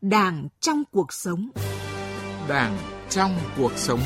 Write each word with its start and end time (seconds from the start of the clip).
Đảng 0.00 0.48
trong 0.60 0.82
cuộc 0.92 1.12
sống. 1.12 1.50
Đảng 2.48 2.78
trong 3.10 3.38
cuộc 3.56 3.72
sống. 3.76 4.00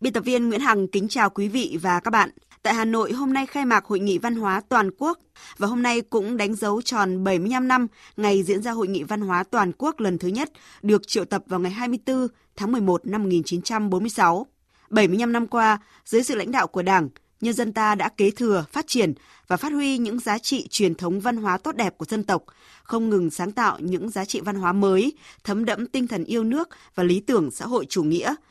Biên 0.00 0.12
tập 0.12 0.20
viên 0.20 0.48
Nguyễn 0.48 0.60
Hằng 0.60 0.88
kính 0.88 1.08
chào 1.08 1.30
quý 1.30 1.48
vị 1.48 1.78
và 1.82 2.00
các 2.00 2.10
bạn. 2.10 2.30
Tại 2.62 2.74
Hà 2.74 2.84
Nội 2.84 3.12
hôm 3.12 3.32
nay 3.32 3.46
khai 3.46 3.64
mạc 3.64 3.84
Hội 3.84 4.00
nghị 4.00 4.18
Văn 4.18 4.34
hóa 4.34 4.62
Toàn 4.68 4.90
quốc 4.98 5.18
và 5.58 5.66
hôm 5.66 5.82
nay 5.82 6.00
cũng 6.00 6.36
đánh 6.36 6.54
dấu 6.54 6.82
tròn 6.82 7.24
75 7.24 7.68
năm 7.68 7.86
ngày 8.16 8.42
diễn 8.42 8.62
ra 8.62 8.70
Hội 8.72 8.88
nghị 8.88 9.02
Văn 9.02 9.20
hóa 9.20 9.44
Toàn 9.50 9.72
quốc 9.78 10.00
lần 10.00 10.18
thứ 10.18 10.28
nhất 10.28 10.50
được 10.82 11.08
triệu 11.08 11.24
tập 11.24 11.42
vào 11.46 11.60
ngày 11.60 11.72
24 11.72 12.28
tháng 12.56 12.72
11 12.72 13.06
năm 13.06 13.22
1946. 13.22 14.46
75 14.90 15.32
năm 15.32 15.46
qua, 15.46 15.78
dưới 16.04 16.22
sự 16.22 16.34
lãnh 16.34 16.50
đạo 16.50 16.66
của 16.66 16.82
Đảng, 16.82 17.08
nhân 17.40 17.54
dân 17.54 17.72
ta 17.72 17.94
đã 17.94 18.08
kế 18.08 18.30
thừa, 18.30 18.64
phát 18.72 18.86
triển 18.86 19.14
và 19.48 19.56
phát 19.56 19.72
huy 19.72 19.98
những 19.98 20.20
giá 20.20 20.38
trị 20.38 20.68
truyền 20.70 20.94
thống 20.94 21.20
văn 21.20 21.36
hóa 21.36 21.58
tốt 21.58 21.76
đẹp 21.76 21.98
của 21.98 22.04
dân 22.04 22.24
tộc, 22.24 22.44
không 22.82 23.10
ngừng 23.10 23.30
sáng 23.30 23.52
tạo 23.52 23.78
những 23.80 24.10
giá 24.10 24.24
trị 24.24 24.40
văn 24.40 24.56
hóa 24.56 24.72
mới, 24.72 25.12
thấm 25.44 25.64
đẫm 25.64 25.86
tinh 25.86 26.06
thần 26.06 26.24
yêu 26.24 26.44
nước 26.44 26.68
và 26.94 27.04
lý 27.04 27.20
tưởng 27.20 27.50
xã 27.50 27.66
hội 27.66 27.86
chủ 27.88 28.02
nghĩa– 28.02 28.34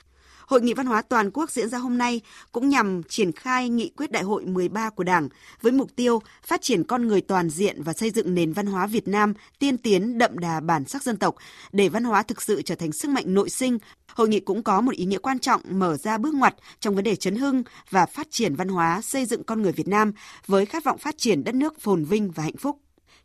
Hội 0.49 0.61
nghị 0.61 0.73
văn 0.73 0.85
hóa 0.85 1.01
toàn 1.01 1.31
quốc 1.31 1.51
diễn 1.51 1.69
ra 1.69 1.77
hôm 1.77 1.97
nay 1.97 2.21
cũng 2.51 2.69
nhằm 2.69 3.03
triển 3.03 3.31
khai 3.31 3.69
nghị 3.69 3.89
quyết 3.97 4.11
đại 4.11 4.23
hội 4.23 4.45
13 4.45 4.89
của 4.89 5.03
Đảng 5.03 5.29
với 5.61 5.71
mục 5.71 5.95
tiêu 5.95 6.21
phát 6.45 6.61
triển 6.61 6.83
con 6.83 7.07
người 7.07 7.21
toàn 7.21 7.49
diện 7.49 7.83
và 7.83 7.93
xây 7.93 8.11
dựng 8.11 8.35
nền 8.35 8.53
văn 8.53 8.65
hóa 8.65 8.87
Việt 8.87 9.07
Nam 9.07 9.33
tiên 9.59 9.77
tiến, 9.77 10.17
đậm 10.17 10.37
đà 10.37 10.59
bản 10.59 10.85
sắc 10.85 11.03
dân 11.03 11.17
tộc 11.17 11.35
để 11.71 11.89
văn 11.89 12.03
hóa 12.03 12.23
thực 12.23 12.41
sự 12.41 12.61
trở 12.61 12.75
thành 12.75 12.91
sức 12.91 13.11
mạnh 13.11 13.33
nội 13.33 13.49
sinh. 13.49 13.77
Hội 14.13 14.27
nghị 14.27 14.39
cũng 14.39 14.63
có 14.63 14.81
một 14.81 14.95
ý 14.95 15.05
nghĩa 15.05 15.17
quan 15.17 15.39
trọng 15.39 15.61
mở 15.69 15.97
ra 15.97 16.17
bước 16.17 16.33
ngoặt 16.33 16.55
trong 16.79 16.95
vấn 16.95 17.03
đề 17.03 17.15
chấn 17.15 17.35
hưng 17.35 17.63
và 17.89 18.05
phát 18.05 18.27
triển 18.31 18.55
văn 18.55 18.67
hóa, 18.67 19.01
xây 19.01 19.25
dựng 19.25 19.43
con 19.43 19.61
người 19.61 19.71
Việt 19.71 19.87
Nam 19.87 20.13
với 20.47 20.65
khát 20.65 20.83
vọng 20.83 20.97
phát 20.97 21.15
triển 21.17 21.43
đất 21.43 21.55
nước 21.55 21.79
phồn 21.81 22.03
vinh 22.03 22.31
và 22.31 22.43
hạnh 22.43 22.57
phúc 22.57 22.79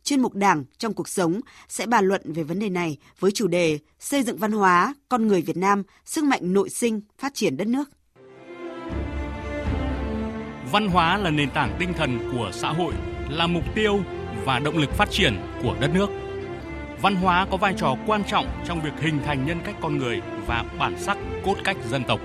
chuyên 0.05 0.21
mục 0.21 0.35
Đảng 0.35 0.65
trong 0.79 0.95
cuộc 0.95 1.09
sống 1.09 1.41
sẽ 1.69 1.87
bàn 1.87 2.05
luận 2.05 2.33
về 2.33 2.43
vấn 2.43 2.59
đề 2.59 2.69
này 2.69 2.97
với 3.19 3.31
chủ 3.33 3.47
đề 3.47 3.79
Xây 4.01 4.23
dựng 4.23 4.37
văn 4.37 4.53
hóa, 4.53 4.95
con 5.09 5.29
người 5.29 5.43
Việt 5.43 5.57
Nam, 5.57 5.83
sức 6.05 6.25
mạnh 6.25 6.53
nội 6.53 6.71
sinh, 6.71 7.01
phát 7.19 7.35
triển 7.35 7.57
đất 7.57 7.67
nước. 7.67 7.91
Văn 10.73 10.89
hóa 10.89 11.19
là 11.19 11.31
nền 11.31 11.51
tảng 11.51 11.77
tinh 11.79 11.93
thần 11.93 12.31
của 12.33 12.51
xã 12.53 12.73
hội, 12.73 12.95
là 13.29 13.47
mục 13.47 13.65
tiêu 13.75 14.01
và 14.45 14.59
động 14.59 14.79
lực 14.79 14.91
phát 14.91 15.11
triển 15.11 15.37
của 15.63 15.77
đất 15.81 15.91
nước. 15.95 16.11
Văn 17.03 17.15
hóa 17.15 17.47
có 17.51 17.57
vai 17.57 17.75
trò 17.77 17.97
quan 18.07 18.25
trọng 18.25 18.47
trong 18.67 18.83
việc 18.83 18.93
hình 19.01 19.19
thành 19.25 19.47
nhân 19.47 19.61
cách 19.65 19.77
con 19.81 19.99
người 19.99 20.21
và 20.47 20.65
bản 20.79 20.99
sắc 20.99 21.19
cốt 21.45 21.55
cách 21.65 21.77
dân 21.91 22.05
tộc. 22.09 22.21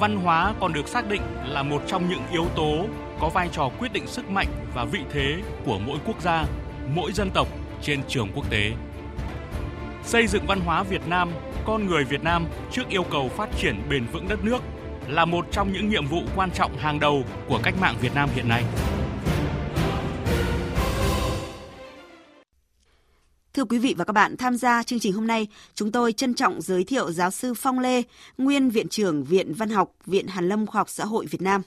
Văn 0.00 0.16
hóa 0.16 0.54
còn 0.60 0.72
được 0.72 0.88
xác 0.88 1.08
định 1.08 1.22
là 1.44 1.62
một 1.62 1.82
trong 1.86 2.10
những 2.10 2.22
yếu 2.32 2.44
tố 2.56 2.86
có 3.20 3.28
vai 3.28 3.48
trò 3.52 3.70
quyết 3.78 3.92
định 3.92 4.06
sức 4.06 4.30
mạnh 4.30 4.48
và 4.74 4.84
vị 4.84 5.00
thế 5.12 5.42
của 5.64 5.78
mỗi 5.78 5.98
quốc 6.06 6.22
gia 6.22 6.44
mỗi 6.94 7.12
dân 7.12 7.30
tộc 7.30 7.48
trên 7.82 8.02
trường 8.08 8.32
quốc 8.34 8.50
tế. 8.50 8.72
Xây 10.04 10.26
dựng 10.26 10.46
văn 10.46 10.60
hóa 10.60 10.82
Việt 10.82 11.08
Nam, 11.08 11.30
con 11.66 11.86
người 11.86 12.04
Việt 12.04 12.22
Nam 12.22 12.46
trước 12.72 12.88
yêu 12.88 13.04
cầu 13.10 13.28
phát 13.28 13.48
triển 13.58 13.82
bền 13.90 14.06
vững 14.12 14.28
đất 14.28 14.44
nước 14.44 14.58
là 15.08 15.24
một 15.24 15.46
trong 15.52 15.72
những 15.72 15.88
nhiệm 15.88 16.06
vụ 16.06 16.22
quan 16.36 16.50
trọng 16.50 16.78
hàng 16.78 17.00
đầu 17.00 17.24
của 17.48 17.60
cách 17.62 17.74
mạng 17.80 17.96
Việt 18.00 18.14
Nam 18.14 18.28
hiện 18.34 18.48
nay. 18.48 18.64
Thưa 23.54 23.64
quý 23.64 23.78
vị 23.78 23.94
và 23.98 24.04
các 24.04 24.12
bạn, 24.12 24.36
tham 24.36 24.56
gia 24.56 24.82
chương 24.82 24.98
trình 24.98 25.12
hôm 25.12 25.26
nay, 25.26 25.46
chúng 25.74 25.92
tôi 25.92 26.12
trân 26.12 26.34
trọng 26.34 26.62
giới 26.62 26.84
thiệu 26.84 27.12
giáo 27.12 27.30
sư 27.30 27.54
Phong 27.54 27.78
Lê, 27.78 28.02
nguyên 28.38 28.70
Viện 28.70 28.88
trưởng 28.88 29.24
Viện 29.24 29.54
Văn 29.54 29.70
học, 29.70 29.92
Viện 30.06 30.26
Hàn 30.26 30.48
Lâm 30.48 30.66
Khoa 30.66 30.78
học 30.78 30.88
Xã 30.90 31.04
hội 31.04 31.26
Việt 31.26 31.42
Nam. 31.42 31.62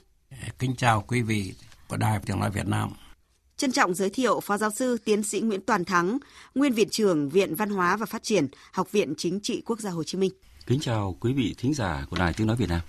Kính 0.58 0.76
chào 0.76 1.04
quý 1.08 1.22
vị 1.22 1.54
của 1.88 1.96
Đài 1.96 2.18
Tiếng 2.26 2.40
Nói 2.40 2.50
Việt 2.50 2.66
Nam. 2.66 2.90
Trân 3.56 3.72
trọng 3.72 3.94
giới 3.94 4.10
thiệu 4.10 4.40
Phó 4.40 4.58
Giáo 4.58 4.70
sư 4.70 4.98
Tiến 5.04 5.22
sĩ 5.22 5.40
Nguyễn 5.40 5.60
Toàn 5.60 5.84
Thắng, 5.84 6.18
Nguyên 6.54 6.72
Viện 6.72 6.88
trưởng 6.88 7.28
Viện 7.28 7.54
Văn 7.54 7.70
hóa 7.70 7.96
và 7.96 8.06
Phát 8.06 8.22
triển, 8.22 8.46
Học 8.72 8.92
viện 8.92 9.14
Chính 9.18 9.40
trị 9.40 9.62
Quốc 9.66 9.80
gia 9.80 9.90
Hồ 9.90 10.04
Chí 10.04 10.18
Minh. 10.18 10.32
Kính 10.66 10.80
chào 10.80 11.16
quý 11.20 11.32
vị 11.32 11.54
thính 11.58 11.74
giả 11.74 12.04
của 12.10 12.16
Đài 12.16 12.32
Tiếng 12.32 12.46
Nói 12.46 12.56
Việt 12.56 12.68
Nam. 12.68 12.80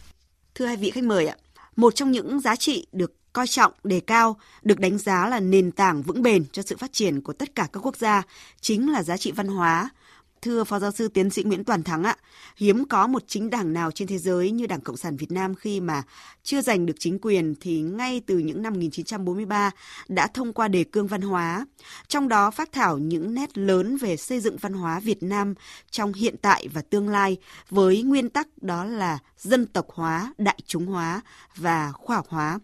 Thưa 0.56 0.66
hai 0.66 0.78
vị 0.78 0.92
khách 0.92 1.04
mời 1.04 1.28
ạ, 1.28 1.36
một 1.76 1.96
trong 1.96 2.12
những 2.12 2.40
giá 2.40 2.56
trị 2.56 2.88
được 2.92 3.14
coi 3.34 3.48
trọng, 3.48 3.74
đề 3.84 4.00
cao, 4.00 4.38
được 4.62 4.80
đánh 4.80 4.98
giá 4.98 5.30
là 5.30 5.40
nền 5.40 5.72
tảng 5.72 6.02
vững 6.02 6.22
bền 6.22 6.46
cho 6.52 6.62
sự 6.62 6.78
phát 6.78 6.94
triển 6.94 7.22
của 7.22 7.34
tất 7.34 7.56
cả 7.56 7.68
các 7.74 7.80
quốc 7.86 7.98
gia, 7.98 8.24
chính 8.62 8.92
là 8.92 9.04
giá 9.04 9.18
trị 9.18 9.32
văn 9.32 9.48
hóa, 9.48 9.90
Thưa 10.42 10.64
Phó 10.64 10.80
Giáo 10.80 10.92
sư 10.92 11.08
Tiến 11.08 11.30
sĩ 11.30 11.44
Nguyễn 11.44 11.64
Toàn 11.64 11.84
Thắng 11.84 12.04
ạ, 12.04 12.16
hiếm 12.58 12.86
có 12.86 13.08
một 13.08 13.24
chính 13.28 13.50
đảng 13.50 13.74
nào 13.74 13.92
trên 13.92 14.08
thế 14.08 14.18
giới 14.18 14.52
như 14.52 14.68
Đảng 14.68 14.82
Cộng 14.82 14.98
sản 14.98 15.18
Việt 15.18 15.32
Nam 15.32 15.56
khi 15.56 15.80
mà 15.80 16.04
chưa 16.44 16.62
giành 16.62 16.86
được 16.86 16.94
chính 17.00 17.20
quyền 17.20 17.56
thì 17.60 17.82
ngay 17.82 18.22
từ 18.26 18.38
những 18.38 18.62
năm 18.62 18.74
1943 18.74 19.72
đã 20.08 20.28
thông 20.28 20.54
qua 20.54 20.68
đề 20.68 20.84
cương 20.84 21.08
văn 21.08 21.22
hóa, 21.22 21.66
trong 22.08 22.28
đó 22.28 22.52
phát 22.52 22.72
thảo 22.72 22.98
những 22.98 23.34
nét 23.34 23.58
lớn 23.58 23.98
về 23.98 24.18
xây 24.18 24.40
dựng 24.40 24.58
văn 24.58 24.74
hóa 24.74 25.00
Việt 25.00 25.24
Nam 25.24 25.54
trong 25.92 26.14
hiện 26.14 26.36
tại 26.42 26.68
và 26.74 26.82
tương 26.82 27.10
lai 27.10 27.38
với 27.70 28.04
nguyên 28.04 28.30
tắc 28.30 28.48
đó 28.62 28.86
là 28.86 29.20
dân 29.38 29.66
tộc 29.66 29.86
hóa, 29.90 30.34
đại 30.38 30.60
chúng 30.66 30.86
hóa 30.86 31.22
và 31.56 31.92
khoa 31.92 32.16
học 32.16 32.28
hóa. 32.30 32.60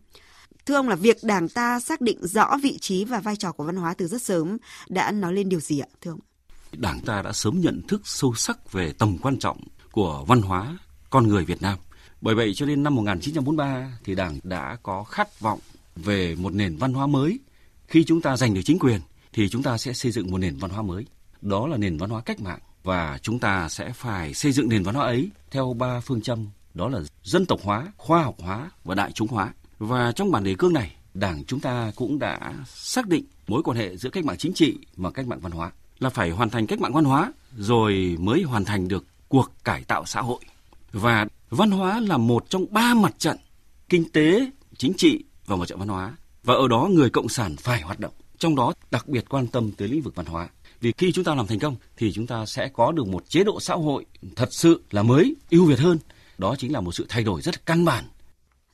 Thưa 0.66 0.76
ông 0.76 0.90
là 0.90 0.96
việc 0.96 1.18
Đảng 1.24 1.50
ta 1.50 1.80
xác 1.80 2.02
định 2.02 2.20
rõ 2.22 2.58
vị 2.64 2.78
trí 2.82 3.06
và 3.06 3.20
vai 3.20 3.36
trò 3.36 3.52
của 3.52 3.64
văn 3.64 3.76
hóa 3.76 3.94
từ 3.94 4.08
rất 4.08 4.22
sớm 4.22 4.58
đã 4.90 5.12
nói 5.12 5.34
lên 5.34 5.50
điều 5.50 5.60
gì 5.60 5.80
ạ, 5.80 5.88
thưa 6.02 6.12
ông? 6.12 6.20
Đảng 6.78 7.00
ta 7.00 7.22
đã 7.22 7.34
sớm 7.34 7.62
nhận 7.62 7.82
thức 7.88 8.02
sâu 8.04 8.34
sắc 8.34 8.72
về 8.72 8.94
tầm 8.94 9.18
quan 9.18 9.40
trọng 9.40 9.58
của 9.92 10.26
văn 10.28 10.42
hóa 10.42 10.78
con 11.10 11.28
người 11.28 11.46
Việt 11.46 11.62
Nam. 11.62 11.78
Bởi 12.22 12.36
vậy 12.36 12.54
cho 12.54 12.66
nên 12.66 12.84
năm 12.84 12.96
1943 12.96 13.98
thì 14.04 14.16
Đảng 14.16 14.40
đã 14.44 14.78
có 14.84 15.04
khát 15.04 15.40
vọng 15.40 15.60
về 15.96 16.36
một 16.36 16.54
nền 16.54 16.78
văn 16.78 16.94
hóa 16.94 17.08
mới. 17.08 17.40
Khi 17.88 18.04
chúng 18.04 18.22
ta 18.22 18.38
giành 18.38 18.54
được 18.54 18.62
chính 18.66 18.80
quyền 18.80 19.02
thì 19.34 19.50
chúng 19.50 19.64
ta 19.64 19.78
sẽ 19.78 19.94
xây 19.94 20.12
dựng 20.12 20.32
một 20.32 20.38
nền 20.38 20.58
văn 20.58 20.72
hóa 20.72 20.82
mới. 20.82 21.06
Đó 21.42 21.68
là 21.68 21.78
nền 21.78 21.98
văn 21.98 22.10
hóa 22.10 22.22
cách 22.22 22.42
mạng 22.42 22.60
và 22.84 23.20
chúng 23.22 23.40
ta 23.40 23.70
sẽ 23.70 23.92
phải 23.96 24.34
xây 24.34 24.52
dựng 24.52 24.70
nền 24.70 24.84
văn 24.84 24.96
hóa 24.96 25.06
ấy 25.06 25.30
theo 25.52 25.74
ba 25.74 26.00
phương 26.00 26.22
châm 26.22 26.48
đó 26.74 26.90
là 26.90 27.00
dân 27.24 27.46
tộc 27.46 27.60
hóa, 27.64 27.88
khoa 27.98 28.24
học 28.24 28.36
hóa 28.40 28.72
và 28.84 28.96
đại 28.96 29.12
chúng 29.12 29.28
hóa. 29.28 29.54
Và 29.80 30.12
trong 30.12 30.32
bản 30.32 30.44
đề 30.44 30.56
cương 30.56 30.74
này, 30.74 30.96
Đảng 31.14 31.44
chúng 31.46 31.60
ta 31.60 31.92
cũng 31.96 32.20
đã 32.20 32.54
xác 32.66 33.08
định 33.08 33.26
mối 33.48 33.62
quan 33.64 33.78
hệ 33.78 33.98
giữa 33.98 34.10
cách 34.10 34.26
mạng 34.26 34.38
chính 34.38 34.54
trị 34.54 34.78
và 34.96 35.12
cách 35.12 35.28
mạng 35.28 35.40
văn 35.40 35.52
hóa 35.52 35.72
là 36.02 36.10
phải 36.10 36.30
hoàn 36.30 36.50
thành 36.50 36.68
cách 36.68 36.80
mạng 36.80 36.94
văn 36.94 37.06
hóa 37.06 37.32
rồi 37.58 38.18
mới 38.20 38.42
hoàn 38.42 38.66
thành 38.66 38.88
được 38.88 39.06
cuộc 39.28 39.52
cải 39.64 39.84
tạo 39.84 40.06
xã 40.06 40.22
hội. 40.22 40.40
Và 40.92 41.28
văn 41.50 41.72
hóa 41.72 42.00
là 42.00 42.18
một 42.18 42.50
trong 42.50 42.66
ba 42.70 42.94
mặt 42.94 43.14
trận 43.18 43.38
kinh 43.90 44.12
tế, 44.12 44.52
chính 44.78 44.94
trị 44.98 45.24
và 45.46 45.56
mặt 45.56 45.66
trận 45.68 45.80
văn 45.80 45.88
hóa. 45.88 46.14
Và 46.44 46.54
ở 46.54 46.68
đó 46.68 46.90
người 46.92 47.10
cộng 47.10 47.30
sản 47.30 47.56
phải 47.56 47.82
hoạt 47.82 48.00
động. 48.00 48.14
Trong 48.38 48.56
đó 48.56 48.74
đặc 48.92 49.08
biệt 49.08 49.26
quan 49.30 49.48
tâm 49.48 49.72
tới 49.72 49.88
lĩnh 49.88 50.02
vực 50.02 50.16
văn 50.16 50.26
hóa. 50.26 50.50
Vì 50.82 50.94
khi 50.98 51.12
chúng 51.12 51.24
ta 51.24 51.36
làm 51.36 51.48
thành 51.48 51.60
công 51.60 51.76
thì 51.98 52.12
chúng 52.12 52.28
ta 52.28 52.46
sẽ 52.46 52.70
có 52.74 52.92
được 52.92 53.08
một 53.08 53.30
chế 53.30 53.44
độ 53.44 53.60
xã 53.60 53.76
hội 53.76 54.06
thật 54.36 54.54
sự 54.54 54.82
là 54.92 55.04
mới, 55.04 55.36
ưu 55.50 55.66
việt 55.66 55.80
hơn. 55.80 55.98
Đó 56.38 56.56
chính 56.58 56.74
là 56.74 56.82
một 56.82 56.92
sự 56.92 57.06
thay 57.10 57.24
đổi 57.24 57.42
rất 57.42 57.66
căn 57.66 57.86
bản 57.86 58.06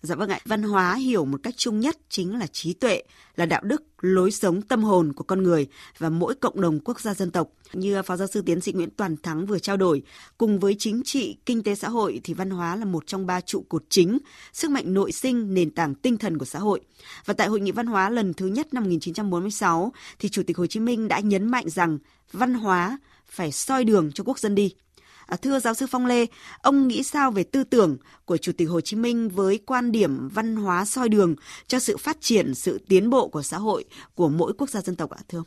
Dạ 0.01 0.15
vâng 0.15 0.29
ạ, 0.29 0.39
văn 0.45 0.63
hóa 0.63 0.95
hiểu 0.95 1.25
một 1.25 1.39
cách 1.43 1.53
chung 1.57 1.79
nhất 1.79 1.97
chính 2.09 2.39
là 2.39 2.47
trí 2.47 2.73
tuệ, 2.73 3.03
là 3.35 3.45
đạo 3.45 3.61
đức, 3.63 3.83
lối 4.01 4.31
sống 4.31 4.61
tâm 4.61 4.83
hồn 4.83 5.13
của 5.13 5.23
con 5.23 5.43
người 5.43 5.67
và 5.97 6.09
mỗi 6.09 6.35
cộng 6.35 6.61
đồng 6.61 6.79
quốc 6.79 7.01
gia 7.01 7.13
dân 7.13 7.31
tộc. 7.31 7.47
Như 7.73 8.01
Phó 8.01 8.15
Giáo 8.17 8.27
sư 8.27 8.41
Tiến 8.41 8.61
sĩ 8.61 8.71
Nguyễn 8.73 8.89
Toàn 8.89 9.17
Thắng 9.17 9.45
vừa 9.45 9.59
trao 9.59 9.77
đổi, 9.77 10.01
cùng 10.37 10.59
với 10.59 10.75
chính 10.79 11.01
trị, 11.05 11.37
kinh 11.45 11.63
tế 11.63 11.75
xã 11.75 11.89
hội 11.89 12.21
thì 12.23 12.33
văn 12.33 12.49
hóa 12.49 12.75
là 12.75 12.85
một 12.85 13.07
trong 13.07 13.25
ba 13.25 13.41
trụ 13.41 13.65
cột 13.69 13.83
chính, 13.89 14.17
sức 14.53 14.71
mạnh 14.71 14.93
nội 14.93 15.11
sinh, 15.11 15.53
nền 15.53 15.71
tảng 15.71 15.95
tinh 15.95 16.17
thần 16.17 16.37
của 16.37 16.45
xã 16.45 16.59
hội. 16.59 16.81
Và 17.25 17.33
tại 17.33 17.47
Hội 17.47 17.59
nghị 17.59 17.71
Văn 17.71 17.87
hóa 17.87 18.09
lần 18.09 18.33
thứ 18.33 18.47
nhất 18.47 18.73
năm 18.73 18.83
1946 18.83 19.91
thì 20.19 20.29
Chủ 20.29 20.43
tịch 20.43 20.57
Hồ 20.57 20.65
Chí 20.65 20.79
Minh 20.79 21.07
đã 21.07 21.19
nhấn 21.19 21.45
mạnh 21.45 21.69
rằng 21.69 21.97
văn 22.31 22.53
hóa 22.53 22.97
phải 23.29 23.51
soi 23.51 23.83
đường 23.83 24.11
cho 24.11 24.23
quốc 24.23 24.39
dân 24.39 24.55
đi. 24.55 24.73
À, 25.27 25.37
thưa 25.37 25.59
giáo 25.59 25.73
sư 25.73 25.85
Phong 25.91 26.05
Lê, 26.05 26.25
ông 26.61 26.87
nghĩ 26.87 27.03
sao 27.03 27.31
về 27.31 27.43
tư 27.43 27.63
tưởng 27.63 27.97
của 28.25 28.37
Chủ 28.37 28.51
tịch 28.57 28.69
Hồ 28.69 28.81
Chí 28.81 28.95
Minh 28.95 29.29
với 29.29 29.59
quan 29.65 29.91
điểm 29.91 30.29
văn 30.29 30.55
hóa 30.55 30.85
soi 30.85 31.09
đường 31.09 31.35
cho 31.67 31.79
sự 31.79 31.97
phát 31.97 32.17
triển, 32.21 32.55
sự 32.55 32.85
tiến 32.87 33.09
bộ 33.09 33.27
của 33.27 33.43
xã 33.43 33.57
hội 33.57 33.85
của 34.15 34.29
mỗi 34.29 34.53
quốc 34.57 34.69
gia 34.69 34.81
dân 34.81 34.95
tộc 34.95 35.09
ạ, 35.09 35.17
thưa 35.27 35.37
ông? 35.37 35.45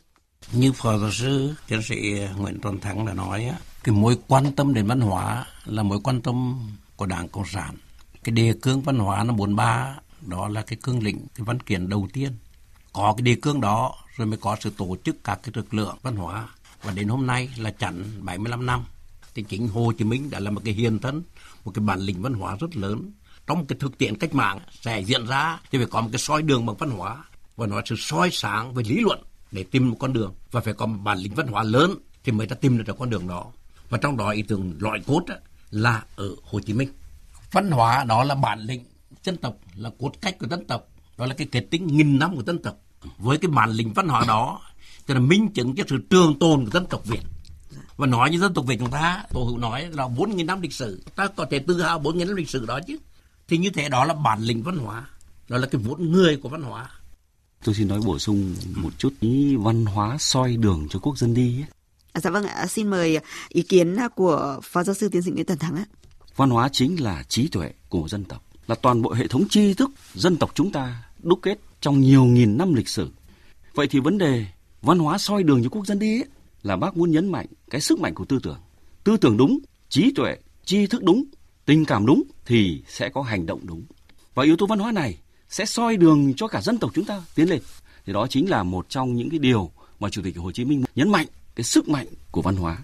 Như 0.53 0.71
Phó 0.71 0.97
giáo 0.97 1.11
sư 1.11 1.53
tiến 1.67 1.81
sĩ 1.83 1.95
Nguyễn 2.37 2.59
Tuấn 2.61 2.79
Thắng 2.79 3.05
đã 3.05 3.13
nói, 3.13 3.51
cái 3.83 3.95
mối 3.95 4.17
quan 4.27 4.55
tâm 4.55 4.73
đến 4.73 4.87
văn 4.87 5.01
hóa 5.01 5.45
là 5.65 5.83
mối 5.83 5.99
quan 6.03 6.21
tâm 6.21 6.67
của 6.95 7.05
Đảng 7.05 7.29
Cộng 7.29 7.45
sản. 7.45 7.75
Cái 8.23 8.31
đề 8.31 8.53
cương 8.61 8.81
văn 8.81 8.99
hóa 8.99 9.23
năm 9.23 9.37
43 9.37 9.95
đó 10.21 10.47
là 10.47 10.61
cái 10.61 10.77
cương 10.83 11.03
lĩnh, 11.03 11.27
cái 11.35 11.45
văn 11.45 11.59
kiện 11.59 11.89
đầu 11.89 12.07
tiên. 12.13 12.31
Có 12.93 13.13
cái 13.17 13.21
đề 13.21 13.35
cương 13.41 13.61
đó 13.61 13.95
rồi 14.17 14.27
mới 14.27 14.37
có 14.37 14.57
sự 14.59 14.71
tổ 14.77 14.95
chức 15.03 15.23
các 15.23 15.39
cái 15.43 15.51
lực 15.55 15.73
lượng 15.73 15.97
văn 16.01 16.15
hóa. 16.15 16.47
Và 16.83 16.91
đến 16.91 17.07
hôm 17.07 17.27
nay 17.27 17.49
là 17.57 17.71
chặn 17.71 18.03
75 18.19 18.65
năm 18.65 18.85
thì 19.35 19.43
chính 19.43 19.67
Hồ 19.67 19.91
Chí 19.97 20.05
Minh 20.05 20.29
đã 20.29 20.39
là 20.39 20.51
một 20.51 20.61
cái 20.65 20.73
hiền 20.73 20.99
thân, 20.99 21.23
một 21.65 21.71
cái 21.73 21.85
bản 21.85 21.99
lĩnh 21.99 22.21
văn 22.21 22.33
hóa 22.33 22.57
rất 22.59 22.75
lớn. 22.75 23.11
Trong 23.47 23.65
cái 23.65 23.77
thực 23.79 23.97
tiễn 23.97 24.17
cách 24.17 24.35
mạng 24.35 24.59
sẽ 24.81 24.99
diễn 24.99 25.25
ra 25.25 25.59
thì 25.71 25.77
phải 25.77 25.87
có 25.87 26.01
một 26.01 26.09
cái 26.11 26.19
soi 26.19 26.41
đường 26.41 26.65
bằng 26.65 26.75
văn 26.77 26.89
hóa 26.89 27.23
và 27.55 27.67
nó 27.67 27.81
sự 27.85 27.95
soi 27.97 28.29
sáng 28.31 28.73
về 28.73 28.83
lý 28.83 28.99
luận 28.99 29.19
để 29.51 29.63
tìm 29.63 29.89
một 29.89 29.95
con 29.99 30.13
đường 30.13 30.33
và 30.51 30.61
phải 30.61 30.73
có 30.73 30.85
một 30.85 30.97
bản 31.03 31.17
lĩnh 31.17 31.33
văn 31.33 31.47
hóa 31.47 31.63
lớn 31.63 31.95
thì 32.23 32.31
mới 32.31 32.47
ta 32.47 32.55
tìm 32.55 32.83
được 32.83 32.95
con 32.99 33.09
đường 33.09 33.27
đó. 33.27 33.45
Và 33.89 33.97
trong 33.97 34.17
đó 34.17 34.29
ý 34.29 34.41
tưởng 34.41 34.73
loại 34.79 34.99
cốt 35.07 35.23
là 35.69 36.03
ở 36.15 36.35
Hồ 36.43 36.59
Chí 36.59 36.73
Minh. 36.73 36.89
Văn 37.51 37.71
hóa 37.71 38.03
đó 38.03 38.23
là 38.23 38.35
bản 38.35 38.59
lĩnh 38.59 38.83
dân 39.23 39.37
tộc, 39.37 39.57
là 39.75 39.91
cốt 39.99 40.11
cách 40.21 40.39
của 40.39 40.47
dân 40.47 40.65
tộc 40.67 40.87
đó 41.17 41.25
là 41.25 41.33
cái 41.33 41.47
kết 41.51 41.67
tính 41.71 41.87
nghìn 41.87 42.19
năm 42.19 42.35
của 42.35 42.43
dân 42.43 42.61
tộc 42.61 42.75
với 43.17 43.37
cái 43.37 43.51
bản 43.51 43.69
lĩnh 43.69 43.93
văn 43.93 44.07
hóa 44.07 44.25
đó 44.27 44.61
cho 45.07 45.13
là 45.13 45.19
minh 45.19 45.49
chứng 45.53 45.75
cho 45.75 45.83
sự 45.87 45.97
trường 46.09 46.39
tồn 46.39 46.65
của 46.65 46.71
dân 46.71 46.85
tộc 46.85 47.05
Việt 47.05 47.21
và 47.97 48.07
nói 48.07 48.31
như 48.31 48.39
dân 48.39 48.53
tộc 48.53 48.65
Việt 48.65 48.79
chúng 48.79 48.91
ta 48.91 49.23
tổ 49.33 49.43
hữu 49.43 49.57
nói 49.57 49.89
là 49.91 50.07
bốn 50.07 50.35
nghìn 50.35 50.47
năm 50.47 50.61
lịch 50.61 50.73
sử 50.73 51.01
ta 51.15 51.27
có 51.27 51.45
thể 51.51 51.59
tự 51.59 51.81
hào 51.81 51.99
bốn 51.99 52.17
nghìn 52.17 52.27
năm 52.27 52.37
lịch 52.37 52.49
sử 52.49 52.65
đó 52.65 52.79
chứ 52.87 52.97
thì 53.47 53.57
như 53.57 53.69
thế 53.69 53.89
đó 53.89 54.05
là 54.05 54.13
bản 54.13 54.41
lĩnh 54.41 54.63
văn 54.63 54.77
hóa 54.77 55.05
đó 55.49 55.57
là 55.57 55.67
cái 55.67 55.81
vốn 55.81 56.11
người 56.11 56.37
của 56.37 56.49
văn 56.49 56.61
hóa 56.61 56.89
tôi 57.63 57.75
xin 57.75 57.87
nói 57.87 57.99
bổ 58.05 58.19
sung 58.19 58.55
một 58.75 58.93
chút 58.97 59.13
ý 59.19 59.55
văn 59.55 59.85
hóa 59.85 60.17
soi 60.19 60.57
đường 60.57 60.87
cho 60.89 60.99
quốc 60.99 61.17
dân 61.17 61.33
đi 61.33 61.57
ấy. 61.57 61.65
À, 62.13 62.21
dạ 62.21 62.29
vâng 62.29 62.45
ạ, 62.45 62.67
xin 62.67 62.87
mời 62.87 63.19
ý 63.49 63.61
kiến 63.61 63.97
của 64.15 64.59
Phó 64.63 64.83
Giáo 64.83 64.95
sư 64.95 65.09
Tiến 65.09 65.21
sĩ 65.21 65.31
Nguyễn 65.31 65.45
Tấn 65.45 65.57
Thắng 65.57 65.75
ạ. 65.75 65.85
Văn 66.35 66.49
hóa 66.49 66.69
chính 66.71 67.03
là 67.03 67.23
trí 67.27 67.47
tuệ 67.47 67.71
của 67.89 68.07
dân 68.07 68.25
tộc, 68.25 68.43
là 68.67 68.75
toàn 68.75 69.01
bộ 69.01 69.13
hệ 69.13 69.27
thống 69.27 69.47
tri 69.49 69.73
thức 69.73 69.91
dân 70.13 70.37
tộc 70.37 70.51
chúng 70.53 70.71
ta 70.71 71.03
đúc 71.19 71.39
kết 71.41 71.59
trong 71.81 72.01
nhiều 72.01 72.23
nghìn 72.23 72.57
năm 72.57 72.73
lịch 72.73 72.89
sử. 72.89 73.09
Vậy 73.73 73.87
thì 73.87 73.99
vấn 73.99 74.17
đề 74.17 74.45
văn 74.81 74.99
hóa 74.99 75.17
soi 75.17 75.43
đường 75.43 75.63
cho 75.63 75.69
quốc 75.69 75.87
dân 75.87 75.99
đi 75.99 76.21
ấy, 76.21 76.25
là 76.63 76.75
bác 76.75 76.97
muốn 76.97 77.11
nhấn 77.11 77.31
mạnh 77.31 77.45
cái 77.69 77.81
sức 77.81 77.99
mạnh 77.99 78.15
của 78.15 78.25
tư 78.25 78.39
tưởng. 78.43 78.59
Tư 79.03 79.17
tưởng 79.17 79.37
đúng, 79.37 79.59
trí 79.89 80.11
tuệ, 80.15 80.37
tri 80.65 80.87
thức 80.87 81.03
đúng, 81.03 81.23
tình 81.65 81.85
cảm 81.85 82.05
đúng 82.05 82.23
thì 82.45 82.83
sẽ 82.87 83.09
có 83.09 83.21
hành 83.21 83.45
động 83.45 83.59
đúng. 83.63 83.83
Và 84.33 84.43
yếu 84.43 84.57
tố 84.57 84.65
văn 84.65 84.79
hóa 84.79 84.91
này 84.91 85.17
sẽ 85.49 85.65
soi 85.65 85.97
đường 85.97 86.33
cho 86.33 86.47
cả 86.47 86.61
dân 86.61 86.77
tộc 86.77 86.91
chúng 86.93 87.05
ta 87.05 87.21
tiến 87.35 87.49
lên. 87.49 87.61
Thì 88.05 88.13
đó 88.13 88.27
chính 88.27 88.49
là 88.49 88.63
một 88.63 88.89
trong 88.89 89.15
những 89.15 89.29
cái 89.29 89.39
điều 89.39 89.71
mà 89.99 90.09
Chủ 90.09 90.21
tịch 90.23 90.37
Hồ 90.37 90.51
Chí 90.51 90.65
Minh 90.65 90.83
nhấn 90.95 91.09
mạnh 91.09 91.27
cái 91.55 91.63
sức 91.63 91.89
mạnh 91.89 92.07
của 92.31 92.41
văn 92.41 92.55
hóa. 92.55 92.77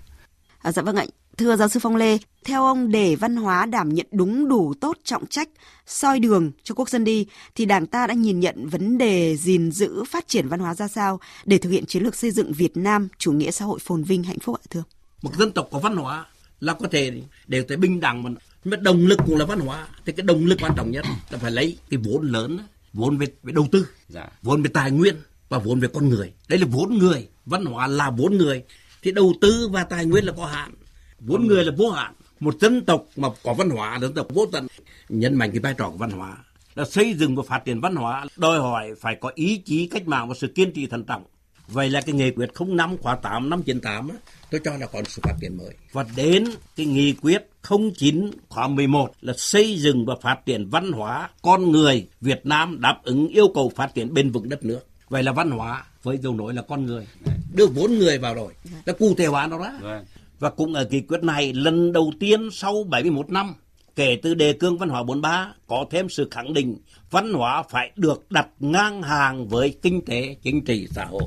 À, 0.60 0.72
dạ 0.72 0.82
vâng 0.82 0.96
ạ. 0.96 1.06
Thưa 1.38 1.56
giáo 1.56 1.70
sư 1.70 1.80
Phong 1.80 1.96
Lê, 1.96 2.18
theo 2.46 2.64
ông 2.64 2.92
để 2.92 3.16
văn 3.16 3.36
hóa 3.36 3.66
đảm 3.66 3.94
nhận 3.94 4.06
đúng 4.12 4.50
đủ 4.50 4.74
tốt 4.82 4.98
trọng 5.04 5.26
trách, 5.26 5.50
soi 5.86 6.20
đường 6.20 6.52
cho 6.64 6.76
quốc 6.76 6.90
dân 6.90 7.04
đi, 7.04 7.26
thì 7.56 7.66
Đảng 7.66 7.86
ta 7.86 8.08
đã 8.08 8.14
nhìn 8.14 8.40
nhận 8.40 8.70
vấn 8.70 8.98
đề 8.98 9.38
gìn 9.38 9.72
giữ 9.72 10.04
phát 10.04 10.28
triển 10.28 10.48
văn 10.48 10.60
hóa 10.60 10.76
ra 10.76 10.88
sao 10.88 11.20
để 11.46 11.58
thực 11.58 11.70
hiện 11.70 11.86
chiến 11.86 12.04
lược 12.04 12.16
xây 12.16 12.32
dựng 12.32 12.54
Việt 12.54 12.78
Nam 12.78 13.08
chủ 13.18 13.32
nghĩa 13.32 13.52
xã 13.52 13.66
hội 13.66 13.80
phồn 13.80 14.04
vinh 14.04 14.24
hạnh 14.24 14.40
phúc 14.40 14.56
ạ 14.56 14.64
thưa? 14.70 14.84
Một 15.22 15.36
dân 15.36 15.52
tộc 15.52 15.68
có 15.72 15.80
văn 15.80 15.96
hóa 15.96 16.26
là 16.60 16.74
có 16.74 16.88
thể 16.92 17.22
đều 17.48 17.64
tới 17.68 17.78
bình 17.78 18.00
đẳng 18.00 18.24
mà 18.24 18.30
mà 18.64 18.78
động 18.78 19.08
lực 19.08 19.20
cũng 19.26 19.38
là 19.38 19.46
văn 19.46 19.60
hóa 19.60 19.88
thì 20.06 20.14
cái 20.14 20.24
động 20.24 20.46
lực 20.46 20.60
quan 20.62 20.74
trọng 20.78 20.92
nhất 20.92 21.06
là 21.30 21.38
phải 21.38 21.52
lấy 21.52 21.78
cái 21.90 22.00
vốn 22.04 22.32
lớn 22.32 22.60
vốn 22.94 23.18
về, 23.18 23.28
về 23.44 23.54
đầu 23.54 23.68
tư 23.72 23.88
dạ. 24.10 24.30
vốn 24.42 24.64
về 24.64 24.70
tài 24.74 24.92
nguyên 24.92 25.16
và 25.50 25.58
vốn 25.58 25.80
về 25.80 25.88
con 25.94 26.10
người 26.10 26.34
đây 26.48 26.60
là 26.60 26.68
vốn 26.70 26.98
người 26.98 27.28
văn 27.46 27.66
hóa 27.66 27.88
là 27.88 28.10
vốn 28.10 28.38
người 28.38 28.64
thì 29.02 29.12
đầu 29.12 29.34
tư 29.42 29.70
và 29.72 29.84
tài 29.84 30.06
nguyên 30.06 30.26
là 30.26 30.34
có 30.38 30.46
hạn 30.46 30.72
vốn 31.20 31.48
người 31.48 31.66
là 31.66 31.72
vô 31.78 31.90
hạn. 31.90 32.14
Một 32.40 32.56
dân 32.60 32.86
tộc 32.86 33.06
mà 33.16 33.28
có 33.44 33.54
văn 33.54 33.70
hóa 33.70 34.00
dân 34.02 34.14
tộc 34.14 34.28
vô 34.30 34.46
tận. 34.52 34.68
Nhấn 35.10 35.36
mạnh 35.36 35.52
cái 35.52 35.60
vai 35.60 35.74
trò 35.78 35.90
của 35.90 35.98
văn 35.98 36.12
hóa. 36.12 36.38
Là 36.76 36.86
xây 36.86 37.14
dựng 37.14 37.36
và 37.36 37.44
phát 37.48 37.66
triển 37.66 37.82
văn 37.82 37.96
hóa 37.96 38.26
đòi 38.38 38.60
hỏi 38.60 38.90
phải 39.02 39.16
có 39.16 39.32
ý 39.36 39.58
chí 39.58 39.88
cách 39.88 40.08
mạng 40.08 40.30
và 40.30 40.36
sự 40.36 40.48
kiên 40.48 40.74
trì 40.74 40.88
thận 40.88 41.04
trọng. 41.04 41.24
Vậy 41.68 41.90
là 41.90 42.02
cái 42.02 42.16
nghị 42.16 42.32
quyết 42.32 42.50
05 42.68 42.98
khóa 42.98 43.16
8 43.16 43.50
năm 43.50 43.64
98 43.64 44.10
á, 44.10 44.16
tôi 44.52 44.62
cho 44.64 44.78
là 44.78 44.88
còn 44.88 45.06
sự 45.06 45.22
phát 45.24 45.34
triển 45.42 45.58
mới. 45.58 45.76
Và 45.92 46.06
đến 46.16 46.46
cái 46.76 46.86
nghị 46.86 47.14
quyết 47.14 47.50
09 47.98 48.32
khóa 48.50 48.68
11 48.68 49.12
là 49.22 49.34
xây 49.38 49.78
dựng 49.78 50.06
và 50.06 50.16
phát 50.22 50.46
triển 50.46 50.70
văn 50.70 50.92
hóa 50.92 51.30
con 51.42 51.72
người 51.72 52.08
Việt 52.22 52.46
Nam 52.46 52.82
đáp 52.82 53.00
ứng 53.04 53.28
yêu 53.28 53.48
cầu 53.54 53.72
phát 53.76 53.96
triển 53.96 54.14
bền 54.14 54.32
vững 54.32 54.50
đất 54.50 54.66
nước. 54.66 54.80
Vậy 55.10 55.24
là 55.24 55.32
văn 55.32 55.52
hóa 55.52 55.86
với 56.04 56.18
dấu 56.18 56.34
nổi 56.34 56.54
là 56.54 56.62
con 56.62 56.86
người. 56.86 57.08
Đưa 57.54 57.68
vốn 57.68 57.92
người 57.92 58.18
vào 58.18 58.36
rồi. 58.36 58.54
Đã 58.86 58.94
cụ 58.94 59.16
thể 59.18 59.26
hóa 59.26 59.48
nó 59.48 59.60
đó. 59.60 59.72
Vâng 59.82 60.06
và 60.40 60.50
cũng 60.50 60.74
ở 60.74 60.88
nghị 60.92 61.02
quyết 61.02 61.24
này 61.24 61.54
lần 61.54 61.92
đầu 61.92 62.14
tiên 62.20 62.50
sau 62.52 62.84
71 62.84 63.30
năm 63.30 63.56
kể 63.96 64.20
từ 64.24 64.34
đề 64.34 64.54
cương 64.54 64.78
văn 64.78 64.90
hóa 64.90 65.04
43 65.04 65.54
có 65.68 65.86
thêm 65.92 66.10
sự 66.10 66.28
khẳng 66.32 66.54
định 66.54 66.78
văn 67.12 67.34
hóa 67.34 67.64
phải 67.70 67.92
được 67.96 68.32
đặt 68.32 68.48
ngang 68.60 69.04
hàng 69.04 69.48
với 69.48 69.76
kinh 69.82 70.06
tế 70.06 70.36
chính 70.44 70.66
trị 70.66 70.88
xã 70.92 71.06
hội. 71.06 71.24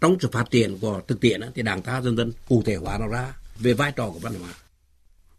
Trong 0.00 0.16
sự 0.20 0.28
phát 0.32 0.50
triển 0.50 0.78
của 0.78 1.00
thực 1.08 1.20
tiễn 1.20 1.40
thì 1.54 1.62
đảng 1.62 1.82
ta 1.82 2.00
dần 2.00 2.16
dần 2.16 2.32
cụ 2.48 2.62
thể 2.66 2.76
hóa 2.76 2.98
nó 2.98 3.06
ra 3.06 3.34
về 3.58 3.72
vai 3.72 3.92
trò 3.92 4.10
của 4.10 4.18
văn 4.18 4.34
hóa. 4.40 4.50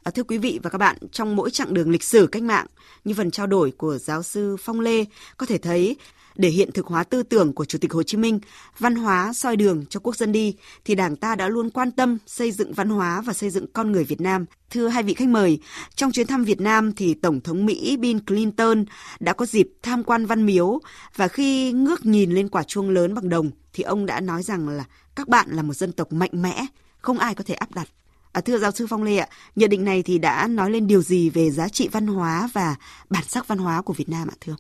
À, 0.03 0.11
thưa 0.11 0.23
quý 0.23 0.37
vị 0.37 0.59
và 0.63 0.69
các 0.69 0.77
bạn, 0.77 0.97
trong 1.11 1.35
mỗi 1.35 1.51
chặng 1.51 1.73
đường 1.73 1.91
lịch 1.91 2.03
sử 2.03 2.27
cách 2.27 2.43
mạng, 2.43 2.65
như 3.05 3.13
phần 3.17 3.31
trao 3.31 3.47
đổi 3.47 3.71
của 3.71 3.97
giáo 3.97 4.23
sư 4.23 4.57
Phong 4.59 4.79
Lê 4.79 5.05
có 5.37 5.45
thể 5.45 5.57
thấy 5.57 5.95
để 6.35 6.49
hiện 6.49 6.71
thực 6.71 6.87
hóa 6.87 7.03
tư 7.03 7.23
tưởng 7.23 7.53
của 7.53 7.65
Chủ 7.65 7.77
tịch 7.77 7.93
Hồ 7.93 8.03
Chí 8.03 8.17
Minh, 8.17 8.39
văn 8.79 8.95
hóa 8.95 9.33
soi 9.33 9.55
đường 9.55 9.85
cho 9.89 9.99
quốc 9.99 10.15
dân 10.15 10.31
đi, 10.31 10.55
thì 10.85 10.95
Đảng 10.95 11.15
ta 11.15 11.35
đã 11.35 11.47
luôn 11.47 11.69
quan 11.69 11.91
tâm 11.91 12.17
xây 12.25 12.51
dựng 12.51 12.73
văn 12.73 12.89
hóa 12.89 13.21
và 13.21 13.33
xây 13.33 13.49
dựng 13.49 13.65
con 13.73 13.91
người 13.91 14.03
Việt 14.03 14.21
Nam. 14.21 14.45
Thưa 14.69 14.87
hai 14.87 15.03
vị 15.03 15.13
khách 15.13 15.27
mời, 15.27 15.59
trong 15.95 16.11
chuyến 16.11 16.27
thăm 16.27 16.43
Việt 16.43 16.61
Nam 16.61 16.91
thì 16.93 17.13
Tổng 17.13 17.41
thống 17.41 17.65
Mỹ 17.65 17.97
Bill 17.97 18.19
Clinton 18.27 18.85
đã 19.19 19.33
có 19.33 19.45
dịp 19.45 19.69
tham 19.83 20.03
quan 20.03 20.25
Văn 20.25 20.45
Miếu 20.45 20.79
và 21.15 21.27
khi 21.27 21.71
ngước 21.71 22.05
nhìn 22.05 22.31
lên 22.31 22.49
quả 22.49 22.63
chuông 22.63 22.89
lớn 22.89 23.13
bằng 23.13 23.29
đồng 23.29 23.51
thì 23.73 23.83
ông 23.83 24.05
đã 24.05 24.21
nói 24.21 24.43
rằng 24.43 24.69
là 24.69 24.83
các 25.15 25.27
bạn 25.27 25.47
là 25.49 25.63
một 25.63 25.73
dân 25.73 25.91
tộc 25.91 26.13
mạnh 26.13 26.31
mẽ, 26.33 26.65
không 26.97 27.19
ai 27.19 27.35
có 27.35 27.43
thể 27.43 27.53
áp 27.53 27.75
đặt. 27.75 27.87
À, 28.31 28.41
thưa 28.41 28.57
giáo 28.57 28.71
sư 28.71 28.87
Phong 28.89 29.03
Lê 29.03 29.17
ạ, 29.17 29.27
nhận 29.55 29.69
định 29.69 29.85
này 29.85 30.03
thì 30.03 30.17
đã 30.17 30.47
nói 30.47 30.71
lên 30.71 30.87
điều 30.87 31.01
gì 31.01 31.29
về 31.29 31.51
giá 31.51 31.69
trị 31.69 31.87
văn 31.91 32.07
hóa 32.07 32.49
và 32.53 32.75
bản 33.09 33.23
sắc 33.27 33.47
văn 33.47 33.57
hóa 33.57 33.81
của 33.81 33.93
Việt 33.93 34.09
Nam 34.09 34.27
ạ 34.27 34.35
thưa? 34.41 34.55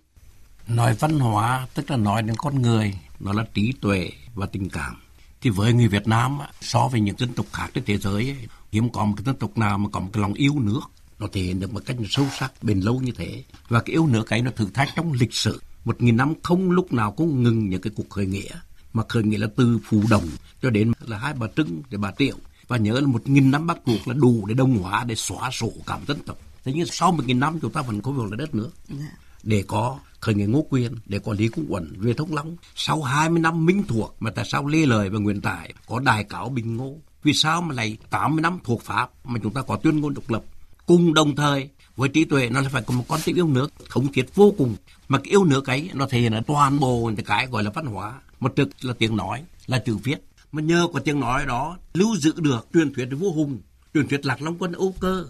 Nói 0.69 0.95
văn 0.99 1.19
hóa 1.19 1.67
tức 1.73 1.91
là 1.91 1.97
nói 1.97 2.21
đến 2.21 2.35
con 2.35 2.61
người, 2.61 2.99
nó 3.19 3.33
là 3.33 3.45
trí 3.53 3.73
tuệ 3.81 4.09
và 4.35 4.45
tình 4.45 4.69
cảm. 4.69 4.95
Thì 5.41 5.49
với 5.49 5.73
người 5.73 5.87
Việt 5.87 6.07
Nam 6.07 6.39
so 6.61 6.87
với 6.87 7.01
những 7.01 7.17
dân 7.17 7.33
tộc 7.33 7.45
khác 7.53 7.67
trên 7.73 7.83
thế 7.85 7.97
giới 7.97 8.35
hiếm 8.71 8.89
có 8.89 9.05
một 9.05 9.13
cái 9.17 9.23
dân 9.25 9.35
tộc 9.35 9.57
nào 9.57 9.77
mà 9.77 9.89
có 9.89 9.99
một 9.99 10.09
cái 10.13 10.21
lòng 10.21 10.33
yêu 10.33 10.59
nước 10.59 10.81
nó 11.19 11.27
thể 11.31 11.41
hiện 11.41 11.59
được 11.59 11.73
một 11.73 11.83
cách 11.85 11.97
sâu 12.09 12.25
sắc 12.39 12.63
bền 12.63 12.79
lâu 12.79 12.99
như 12.99 13.11
thế. 13.11 13.43
Và 13.69 13.81
cái 13.81 13.93
yêu 13.93 14.07
nước 14.07 14.29
ấy 14.29 14.41
nó 14.41 14.51
thử 14.51 14.69
thách 14.73 14.89
trong 14.95 15.13
lịch 15.13 15.33
sử. 15.33 15.61
Một 15.85 16.01
nghìn 16.01 16.17
năm 16.17 16.33
không 16.43 16.71
lúc 16.71 16.93
nào 16.93 17.11
cũng 17.11 17.43
ngừng 17.43 17.69
những 17.69 17.81
cái 17.81 17.93
cuộc 17.95 18.09
khởi 18.09 18.25
nghĩa 18.25 18.49
mà 18.93 19.03
khởi 19.09 19.23
nghĩa 19.23 19.37
là 19.37 19.47
từ 19.55 19.79
phù 19.83 20.03
đồng 20.09 20.25
cho 20.61 20.69
đến 20.69 20.91
là 21.07 21.17
hai 21.17 21.33
bà 21.33 21.47
trưng 21.55 21.81
để 21.89 21.97
bà 21.97 22.11
triệu. 22.17 22.35
Và 22.67 22.77
nhớ 22.77 22.99
là 22.99 23.07
một 23.07 23.27
nghìn 23.27 23.51
năm 23.51 23.67
bắt 23.67 23.77
buộc 23.85 24.07
là 24.07 24.13
đủ 24.13 24.45
để 24.47 24.53
đồng 24.53 24.77
hóa 24.77 25.03
để 25.03 25.15
xóa 25.15 25.49
sổ 25.51 25.71
cảm 25.85 26.01
dân 26.07 26.19
tộc. 26.25 26.37
Thế 26.63 26.73
nhưng 26.75 26.87
sau 26.87 27.11
một 27.11 27.23
nghìn 27.25 27.39
năm 27.39 27.59
chúng 27.61 27.71
ta 27.71 27.81
vẫn 27.81 28.01
có 28.01 28.11
việc 28.11 28.31
là 28.31 28.37
đất 28.37 28.55
nước. 28.55 28.71
Dạ 28.89 29.17
để 29.43 29.63
có 29.67 29.99
khởi 30.19 30.35
nghĩa 30.35 30.45
ngô 30.45 30.65
quyền, 30.69 30.95
để 31.05 31.19
có 31.19 31.33
lý 31.33 31.47
cung 31.47 31.65
uẩn 31.69 31.93
về 31.97 32.13
thông 32.13 32.35
long. 32.35 32.55
Sau 32.75 33.01
20 33.01 33.39
năm 33.39 33.65
minh 33.65 33.83
thuộc 33.87 34.15
mà 34.19 34.31
tại 34.31 34.45
sao 34.45 34.67
lê 34.67 34.85
lời 34.85 35.09
và 35.09 35.19
nguyễn 35.19 35.41
tài 35.41 35.73
có 35.87 35.99
đài 35.99 36.23
cáo 36.23 36.49
bình 36.49 36.77
ngô? 36.77 36.97
Vì 37.23 37.33
sao 37.33 37.61
mà 37.61 37.75
lại 37.75 37.97
80 38.09 38.41
năm 38.41 38.59
thuộc 38.63 38.81
pháp 38.81 39.09
mà 39.23 39.39
chúng 39.43 39.53
ta 39.53 39.61
có 39.61 39.75
tuyên 39.75 39.99
ngôn 39.99 40.13
độc 40.13 40.29
lập? 40.29 40.43
Cùng 40.85 41.13
đồng 41.13 41.35
thời, 41.35 41.69
với 41.95 42.09
trí 42.09 42.25
tuệ, 42.25 42.49
nó 42.49 42.61
phải 42.71 42.81
có 42.81 42.93
một 42.93 43.03
con 43.07 43.19
tim 43.25 43.35
yêu 43.35 43.47
nước, 43.47 43.71
thống 43.89 44.11
thiết 44.11 44.35
vô 44.35 44.53
cùng. 44.57 44.75
Mà 45.07 45.17
cái 45.17 45.31
yêu 45.31 45.43
nước 45.43 45.67
ấy, 45.67 45.89
nó 45.93 46.07
thể 46.09 46.19
hiện 46.19 46.33
là 46.33 46.41
toàn 46.47 46.79
bộ 46.79 47.11
cái 47.25 47.47
gọi 47.47 47.63
là 47.63 47.69
văn 47.69 47.85
hóa. 47.85 48.21
Một 48.39 48.53
trực 48.55 48.69
là 48.81 48.93
tiếng 48.97 49.15
nói, 49.15 49.43
là 49.67 49.79
chữ 49.85 49.97
viết. 50.03 50.17
Mà 50.51 50.61
nhờ 50.61 50.87
có 50.93 50.99
tiếng 50.99 51.19
nói 51.19 51.45
đó, 51.45 51.77
lưu 51.93 52.17
giữ 52.17 52.33
được 52.37 52.67
truyền 52.73 52.93
thuyết 52.93 53.05
vua 53.05 53.31
hùng, 53.31 53.59
truyền 53.93 54.07
thuyết 54.07 54.25
lạc 54.25 54.41
long 54.41 54.57
quân 54.59 54.71
âu 54.71 54.95
cơ, 54.99 55.25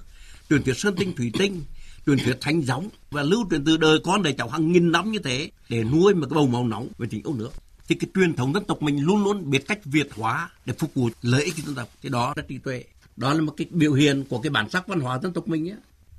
truyền 0.49 0.63
thuyết 0.63 0.77
sơn 0.77 0.95
tinh 0.97 1.13
thủy 1.15 1.31
tinh 1.39 1.63
truyền 2.05 2.17
thuyết 2.19 2.37
thánh 2.41 2.61
giống 2.61 2.89
và 3.11 3.23
lưu 3.23 3.47
truyền 3.49 3.65
từ 3.65 3.77
đời 3.77 3.99
con 4.03 4.23
đời 4.23 4.33
cháu 4.33 4.49
hàng 4.49 4.71
nghìn 4.71 4.91
năm 4.91 5.11
như 5.11 5.19
thế, 5.19 5.51
để 5.69 5.83
nuôi 5.83 6.13
một 6.13 6.27
cái 6.29 6.35
bầu 6.35 6.47
màu 6.47 6.67
nóng 6.67 6.87
về 6.97 7.07
tình 7.11 7.23
yêu 7.23 7.33
nước. 7.33 7.49
Thì 7.87 7.95
cái 7.95 8.09
truyền 8.15 8.35
thống 8.35 8.53
dân 8.53 8.63
tộc 8.63 8.81
mình 8.81 9.03
luôn 9.03 9.23
luôn 9.23 9.49
biết 9.49 9.67
cách 9.67 9.79
việt 9.85 10.09
hóa 10.15 10.49
để 10.65 10.73
phục 10.79 10.93
vụ 10.93 11.09
lợi 11.21 11.43
ích 11.43 11.55
dân 11.55 11.75
tộc. 11.75 11.89
Thì 12.01 12.09
đó 12.09 12.33
là 12.35 12.43
trí 12.47 12.57
tuệ. 12.57 12.83
Đó 13.17 13.33
là 13.33 13.41
một 13.41 13.53
cái 13.57 13.67
biểu 13.71 13.93
hiện 13.93 14.23
của 14.29 14.39
cái 14.39 14.49
bản 14.49 14.69
sắc 14.69 14.87
văn 14.87 14.99
hóa 14.99 15.19
dân 15.23 15.33
tộc 15.33 15.47
mình 15.47 15.69
á 15.69 15.75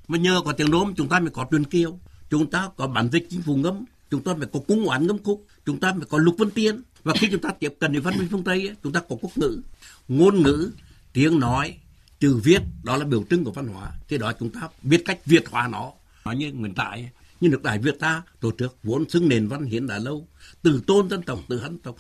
mà 0.09 0.19
nhờ 0.19 0.41
có 0.45 0.53
tiếng 0.53 0.71
nôm 0.71 0.95
chúng 0.97 1.09
ta 1.09 1.21
mới 1.21 1.31
có 1.31 1.47
truyền 1.51 1.65
kiều, 1.65 1.99
chúng 2.31 2.51
ta 2.51 2.69
có 2.77 2.87
bản 2.87 3.09
dịch 3.13 3.27
chính 3.31 3.43
phủ 3.43 3.57
ngâm, 3.57 3.85
chúng 4.11 4.23
ta 4.23 4.35
phải 4.39 4.49
có 4.53 4.61
cung 4.69 4.85
oán 4.85 5.07
ngâm 5.07 5.23
khúc, 5.23 5.47
chúng 5.67 5.81
ta 5.81 5.93
phải 5.93 6.07
có 6.11 6.19
lục 6.19 6.35
vân 6.39 6.51
tiên. 6.51 6.83
Và 7.03 7.15
khi 7.15 7.29
chúng 7.31 7.41
ta 7.41 7.51
tiếp 7.59 7.75
cận 7.79 7.93
với 7.93 8.01
văn 8.01 8.19
minh 8.19 8.29
phương 8.31 8.45
tây 8.45 8.71
chúng 8.83 8.93
ta 8.93 9.01
có 9.01 9.17
quốc 9.21 9.39
ngữ. 9.39 9.61
Ngôn 10.09 10.43
ngữ, 10.43 10.71
tiếng 11.13 11.39
nói 11.39 11.75
chữ 12.21 12.41
viết 12.45 12.63
đó 12.83 12.97
là 12.97 13.05
biểu 13.05 13.25
trưng 13.31 13.45
của 13.45 13.53
văn 13.53 13.67
hóa. 13.67 13.93
Thì 14.09 14.19
đó 14.19 14.33
chúng 14.41 14.51
ta 14.51 14.69
biết 14.83 15.03
cách 15.05 15.27
việt 15.27 15.49
hóa 15.49 15.69
nó. 15.69 15.93
Nói 16.25 16.37
như 16.37 16.53
nguyên 16.53 16.75
tại, 16.75 17.11
như 17.41 17.49
nước 17.49 17.63
đại 17.63 17.79
việt 17.79 17.99
ta, 18.01 18.23
tổ 18.41 18.51
trước 18.51 18.77
vốn 18.83 19.11
xưng 19.11 19.29
nền 19.29 19.49
văn 19.49 19.65
hiến 19.65 19.87
đã 19.87 19.99
lâu, 19.99 20.29
từ 20.63 20.83
tôn 20.87 21.11
dân 21.11 21.23
tộc, 21.23 21.39
từ 21.49 21.59
dân 21.59 21.79
tộc, 21.79 21.97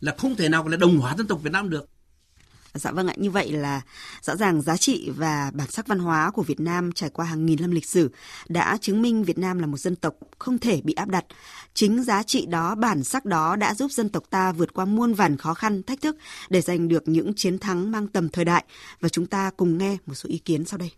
là 0.00 0.14
không 0.18 0.36
thể 0.36 0.48
nào 0.48 0.68
là 0.68 0.76
đồng 0.76 0.98
hóa 0.98 1.14
dân 1.18 1.26
tộc 1.26 1.42
việt 1.42 1.52
nam 1.52 1.70
được. 1.70 1.88
Dạ 2.74 2.90
vâng 2.90 3.06
ạ, 3.06 3.14
như 3.16 3.30
vậy 3.30 3.52
là 3.52 3.80
rõ 4.22 4.36
ràng 4.36 4.62
giá 4.62 4.76
trị 4.76 5.10
và 5.16 5.50
bản 5.54 5.70
sắc 5.70 5.86
văn 5.86 5.98
hóa 5.98 6.30
của 6.30 6.42
Việt 6.42 6.60
Nam 6.60 6.92
trải 6.92 7.10
qua 7.10 7.24
hàng 7.24 7.46
nghìn 7.46 7.60
năm 7.60 7.70
lịch 7.70 7.86
sử 7.86 8.10
đã 8.48 8.78
chứng 8.80 9.02
minh 9.02 9.24
Việt 9.24 9.38
Nam 9.38 9.58
là 9.58 9.66
một 9.66 9.76
dân 9.76 9.96
tộc 9.96 10.14
không 10.38 10.58
thể 10.58 10.80
bị 10.84 10.94
áp 10.94 11.08
đặt. 11.08 11.24
Chính 11.74 12.02
giá 12.02 12.22
trị 12.22 12.46
đó, 12.46 12.74
bản 12.74 13.04
sắc 13.04 13.24
đó 13.24 13.56
đã 13.56 13.74
giúp 13.74 13.90
dân 13.90 14.08
tộc 14.08 14.22
ta 14.30 14.52
vượt 14.52 14.74
qua 14.74 14.84
muôn 14.84 15.14
vàn 15.14 15.36
khó 15.36 15.54
khăn, 15.54 15.82
thách 15.82 16.00
thức 16.00 16.16
để 16.48 16.60
giành 16.60 16.88
được 16.88 17.08
những 17.08 17.32
chiến 17.36 17.58
thắng 17.58 17.90
mang 17.90 18.08
tầm 18.08 18.28
thời 18.28 18.44
đại. 18.44 18.64
Và 19.00 19.08
chúng 19.08 19.26
ta 19.26 19.50
cùng 19.56 19.78
nghe 19.78 19.96
một 20.06 20.14
số 20.14 20.28
ý 20.28 20.38
kiến 20.38 20.64
sau 20.64 20.78
đây. 20.78 20.90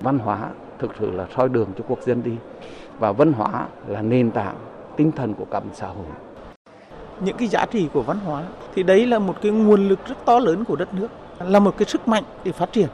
Văn 0.00 0.18
hóa 0.18 0.50
thực 0.80 0.90
sự 1.00 1.10
là 1.10 1.28
soi 1.36 1.48
đường 1.48 1.72
cho 1.78 1.84
quốc 1.88 1.98
dân 2.06 2.22
đi 2.22 2.32
và 2.98 3.12
văn 3.12 3.32
hóa 3.32 3.68
là 3.86 4.02
nền 4.02 4.30
tảng 4.30 4.56
tinh 4.96 5.12
thần 5.16 5.34
của 5.34 5.46
cả 5.50 5.60
một 5.60 5.72
xã 5.78 5.86
hội 5.86 6.06
những 7.24 7.36
cái 7.36 7.48
giá 7.48 7.66
trị 7.66 7.88
của 7.92 8.02
văn 8.02 8.18
hóa 8.18 8.44
thì 8.74 8.82
đấy 8.82 9.06
là 9.06 9.18
một 9.18 9.36
cái 9.42 9.52
nguồn 9.52 9.88
lực 9.88 9.98
rất 10.06 10.24
to 10.24 10.38
lớn 10.38 10.64
của 10.64 10.76
đất 10.76 10.94
nước 10.94 11.08
là 11.38 11.58
một 11.58 11.74
cái 11.78 11.88
sức 11.88 12.08
mạnh 12.08 12.24
để 12.44 12.52
phát 12.52 12.72
triển 12.72 12.88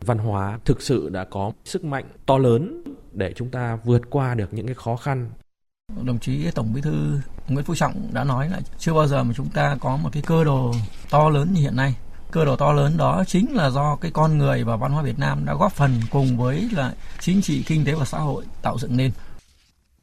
văn 0.00 0.18
hóa 0.18 0.58
thực 0.64 0.82
sự 0.82 1.08
đã 1.08 1.24
có 1.24 1.52
sức 1.64 1.84
mạnh 1.84 2.04
to 2.26 2.38
lớn 2.38 2.82
để 3.12 3.32
chúng 3.36 3.50
ta 3.50 3.78
vượt 3.84 4.10
qua 4.10 4.34
được 4.34 4.54
những 4.54 4.66
cái 4.66 4.74
khó 4.74 4.96
khăn 4.96 5.30
Đồng 6.02 6.18
chí 6.18 6.50
Tổng 6.54 6.72
Bí 6.72 6.80
thư 6.80 7.20
Nguyễn 7.48 7.64
Phú 7.64 7.74
Trọng 7.74 8.08
đã 8.12 8.24
nói 8.24 8.48
là 8.48 8.60
chưa 8.78 8.94
bao 8.94 9.06
giờ 9.06 9.24
mà 9.24 9.34
chúng 9.36 9.48
ta 9.48 9.76
có 9.80 9.96
một 9.96 10.10
cái 10.12 10.22
cơ 10.26 10.44
đồ 10.44 10.74
to 11.10 11.28
lớn 11.28 11.48
như 11.52 11.60
hiện 11.60 11.76
nay. 11.76 11.94
Cơ 12.30 12.44
đồ 12.44 12.56
to 12.56 12.72
lớn 12.72 12.96
đó 12.96 13.24
chính 13.26 13.56
là 13.56 13.70
do 13.70 13.96
cái 13.96 14.10
con 14.10 14.38
người 14.38 14.64
và 14.64 14.76
văn 14.76 14.92
hóa 14.92 15.02
Việt 15.02 15.18
Nam 15.18 15.44
đã 15.44 15.54
góp 15.54 15.72
phần 15.72 15.90
cùng 16.10 16.36
với 16.36 16.68
là 16.72 16.94
chính 17.20 17.42
trị, 17.42 17.62
kinh 17.66 17.84
tế 17.84 17.94
và 17.94 18.04
xã 18.04 18.18
hội 18.18 18.44
tạo 18.62 18.78
dựng 18.78 18.96
nên. 18.96 19.10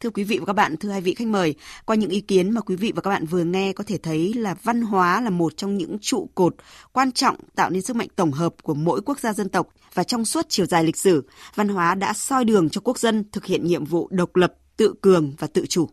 Thưa 0.05 0.11
quý 0.11 0.23
vị 0.23 0.39
và 0.39 0.45
các 0.45 0.53
bạn, 0.53 0.77
thưa 0.77 0.89
hai 0.89 1.01
vị 1.01 1.13
khách 1.13 1.27
mời, 1.27 1.55
qua 1.85 1.95
những 1.95 2.09
ý 2.09 2.21
kiến 2.21 2.51
mà 2.51 2.61
quý 2.61 2.75
vị 2.75 2.91
và 2.95 3.01
các 3.01 3.09
bạn 3.09 3.25
vừa 3.25 3.43
nghe 3.43 3.73
có 3.73 3.83
thể 3.87 3.97
thấy 3.97 4.33
là 4.33 4.55
văn 4.63 4.81
hóa 4.81 5.21
là 5.21 5.29
một 5.29 5.57
trong 5.57 5.77
những 5.77 5.97
trụ 6.01 6.29
cột 6.35 6.55
quan 6.93 7.11
trọng 7.11 7.35
tạo 7.55 7.69
nên 7.69 7.81
sức 7.81 7.95
mạnh 7.95 8.07
tổng 8.15 8.31
hợp 8.31 8.53
của 8.63 8.73
mỗi 8.73 9.01
quốc 9.05 9.19
gia 9.19 9.33
dân 9.33 9.49
tộc 9.49 9.67
và 9.93 10.03
trong 10.03 10.25
suốt 10.25 10.45
chiều 10.49 10.65
dài 10.65 10.83
lịch 10.83 10.97
sử, 10.97 11.27
văn 11.55 11.67
hóa 11.67 11.95
đã 11.95 12.13
soi 12.13 12.45
đường 12.45 12.69
cho 12.69 12.81
quốc 12.83 12.99
dân 12.99 13.23
thực 13.31 13.45
hiện 13.45 13.65
nhiệm 13.65 13.85
vụ 13.85 14.07
độc 14.11 14.35
lập, 14.35 14.53
tự 14.77 14.93
cường 15.01 15.33
và 15.39 15.47
tự 15.47 15.65
chủ. 15.69 15.89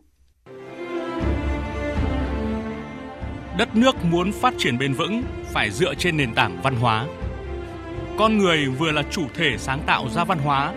Đất 3.57 3.75
nước 3.75 3.95
muốn 4.03 4.31
phát 4.31 4.53
triển 4.57 4.77
bền 4.77 4.93
vững 4.93 5.23
phải 5.53 5.71
dựa 5.71 5.93
trên 5.95 6.17
nền 6.17 6.33
tảng 6.33 6.61
văn 6.63 6.75
hóa. 6.75 7.07
Con 8.17 8.37
người 8.37 8.67
vừa 8.67 8.91
là 8.91 9.03
chủ 9.11 9.23
thể 9.33 9.55
sáng 9.57 9.83
tạo 9.85 10.09
ra 10.15 10.23
văn 10.23 10.39
hóa, 10.39 10.73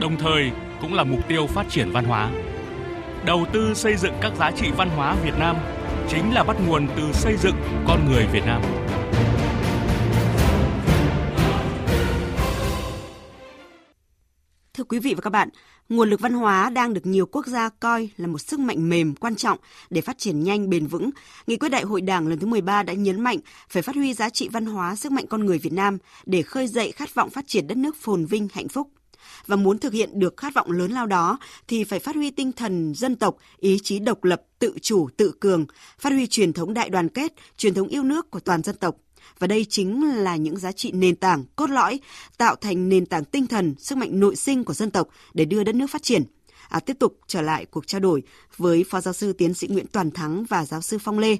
đồng 0.00 0.16
thời 0.16 0.50
cũng 0.80 0.94
là 0.94 1.04
mục 1.04 1.28
tiêu 1.28 1.46
phát 1.46 1.66
triển 1.70 1.90
văn 1.90 2.04
hóa 2.04 2.30
đầu 3.26 3.46
tư 3.52 3.74
xây 3.74 3.96
dựng 3.96 4.12
các 4.20 4.32
giá 4.38 4.50
trị 4.50 4.70
văn 4.76 4.88
hóa 4.88 5.16
Việt 5.24 5.38
Nam 5.38 5.56
chính 6.08 6.34
là 6.34 6.44
bắt 6.44 6.56
nguồn 6.66 6.88
từ 6.96 7.12
xây 7.12 7.36
dựng 7.36 7.54
con 7.86 8.10
người 8.10 8.26
Việt 8.32 8.42
Nam. 8.46 8.62
Thưa 14.74 14.84
quý 14.84 14.98
vị 14.98 15.14
và 15.14 15.20
các 15.20 15.30
bạn, 15.30 15.48
nguồn 15.88 16.10
lực 16.10 16.20
văn 16.20 16.32
hóa 16.32 16.70
đang 16.70 16.94
được 16.94 17.06
nhiều 17.06 17.26
quốc 17.26 17.46
gia 17.46 17.68
coi 17.68 18.08
là 18.16 18.26
một 18.26 18.38
sức 18.38 18.60
mạnh 18.60 18.88
mềm 18.88 19.14
quan 19.14 19.36
trọng 19.36 19.58
để 19.90 20.00
phát 20.00 20.18
triển 20.18 20.42
nhanh 20.42 20.70
bền 20.70 20.86
vững. 20.86 21.10
Nghị 21.46 21.56
quyết 21.56 21.68
đại 21.68 21.82
hội 21.82 22.00
Đảng 22.00 22.26
lần 22.26 22.38
thứ 22.38 22.46
13 22.46 22.82
đã 22.82 22.92
nhấn 22.92 23.20
mạnh 23.20 23.38
phải 23.68 23.82
phát 23.82 23.96
huy 23.96 24.14
giá 24.14 24.30
trị 24.30 24.48
văn 24.48 24.66
hóa 24.66 24.96
sức 24.96 25.12
mạnh 25.12 25.26
con 25.26 25.46
người 25.46 25.58
Việt 25.58 25.72
Nam 25.72 25.98
để 26.26 26.42
khơi 26.42 26.66
dậy 26.66 26.92
khát 26.92 27.14
vọng 27.14 27.30
phát 27.30 27.44
triển 27.48 27.66
đất 27.66 27.76
nước 27.76 27.96
phồn 27.96 28.24
vinh 28.24 28.48
hạnh 28.52 28.68
phúc 28.68 28.88
và 29.46 29.56
muốn 29.56 29.78
thực 29.78 29.92
hiện 29.92 30.18
được 30.18 30.36
khát 30.36 30.54
vọng 30.54 30.70
lớn 30.70 30.90
lao 30.90 31.06
đó 31.06 31.38
thì 31.68 31.84
phải 31.84 31.98
phát 31.98 32.14
huy 32.14 32.30
tinh 32.30 32.52
thần 32.52 32.94
dân 32.94 33.16
tộc, 33.16 33.36
ý 33.58 33.78
chí 33.82 33.98
độc 33.98 34.24
lập, 34.24 34.42
tự 34.58 34.74
chủ, 34.82 35.08
tự 35.16 35.34
cường, 35.40 35.66
phát 35.98 36.12
huy 36.12 36.26
truyền 36.26 36.52
thống 36.52 36.74
đại 36.74 36.90
đoàn 36.90 37.08
kết, 37.08 37.32
truyền 37.56 37.74
thống 37.74 37.88
yêu 37.88 38.02
nước 38.02 38.30
của 38.30 38.40
toàn 38.40 38.62
dân 38.62 38.76
tộc. 38.76 38.96
Và 39.38 39.46
đây 39.46 39.66
chính 39.68 40.16
là 40.16 40.36
những 40.36 40.56
giá 40.56 40.72
trị 40.72 40.92
nền 40.92 41.16
tảng, 41.16 41.44
cốt 41.56 41.70
lõi, 41.70 42.00
tạo 42.38 42.56
thành 42.56 42.88
nền 42.88 43.06
tảng 43.06 43.24
tinh 43.24 43.46
thần, 43.46 43.74
sức 43.78 43.98
mạnh 43.98 44.20
nội 44.20 44.36
sinh 44.36 44.64
của 44.64 44.74
dân 44.74 44.90
tộc 44.90 45.08
để 45.34 45.44
đưa 45.44 45.64
đất 45.64 45.74
nước 45.74 45.90
phát 45.90 46.02
triển. 46.02 46.22
À, 46.68 46.80
tiếp 46.80 46.96
tục 47.00 47.18
trở 47.26 47.42
lại 47.42 47.66
cuộc 47.66 47.86
trao 47.86 48.00
đổi 48.00 48.22
với 48.56 48.84
Phó 48.90 49.00
Giáo 49.00 49.14
sư 49.14 49.32
Tiến 49.32 49.54
sĩ 49.54 49.68
Nguyễn 49.68 49.86
Toàn 49.86 50.10
Thắng 50.10 50.44
và 50.44 50.64
Giáo 50.64 50.80
sư 50.80 50.98
Phong 50.98 51.18
Lê. 51.18 51.36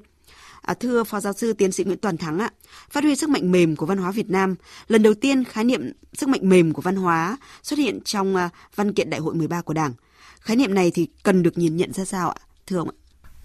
À, 0.64 0.75
thưa 0.75 1.04
Phó 1.04 1.21
Giáo 1.21 1.33
sư 1.33 1.52
Tiến 1.52 1.73
sĩ 1.73 1.85
Nguyễn 1.85 1.99
Toàn 1.99 2.16
Thắng 2.16 2.38
ạ, 2.38 2.50
phát 2.90 3.04
huy 3.04 3.16
sức 3.16 3.30
mạnh 3.30 3.52
mềm 3.52 3.76
của 3.76 3.87
văn 3.87 3.99
hóa 3.99 4.11
Việt 4.11 4.30
Nam, 4.30 4.54
lần 4.88 5.02
đầu 5.02 5.14
tiên 5.14 5.44
khái 5.44 5.64
niệm 5.64 5.92
sức 6.12 6.28
mạnh 6.28 6.40
mềm 6.49 6.73
của 6.73 6.83
văn 6.83 6.97
hóa 6.97 7.37
xuất 7.62 7.78
hiện 7.78 8.00
trong 8.04 8.35
uh, 8.35 8.40
văn 8.76 8.92
kiện 8.92 9.11
Đại 9.11 9.21
hội 9.21 9.35
13 9.35 9.62
của 9.62 9.75
Đảng. 9.75 9.92
Khái 10.40 10.56
niệm 10.56 10.75
này 10.75 10.90
thì 10.90 11.09
cần 11.23 11.42
được 11.42 11.59
nhìn 11.59 11.76
nhận 11.76 11.92
ra 11.92 12.04
sao 12.04 12.28
ạ? 12.28 12.37
Thưa 12.66 12.78
ông 12.78 12.88
ạ. 12.88 12.97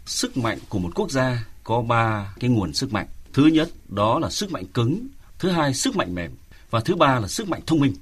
Sức 0.06 0.38
mạnh 0.38 0.58
của 0.70 0.80
một 0.80 0.90
quốc 0.96 1.12
gia 1.12 1.46
có 1.64 1.82
ba 1.82 2.34
cái 2.40 2.50
nguồn 2.50 2.74
sức 2.74 2.94
mạnh. 2.94 3.08
Thứ 3.34 3.46
nhất 3.46 3.70
đó 3.88 4.20
là 4.20 4.30
sức 4.30 4.52
mạnh 4.52 4.66
cứng, 4.74 5.08
thứ 5.40 5.50
hai 5.50 5.74
sức 5.74 5.96
mạnh 5.96 6.16
mềm 6.16 6.32
và 6.70 6.80
thứ 6.80 6.96
ba 6.96 7.20
là 7.20 7.28
sức 7.28 7.50
mạnh 7.50 7.62
thông 7.68 7.80
minh 7.80 7.94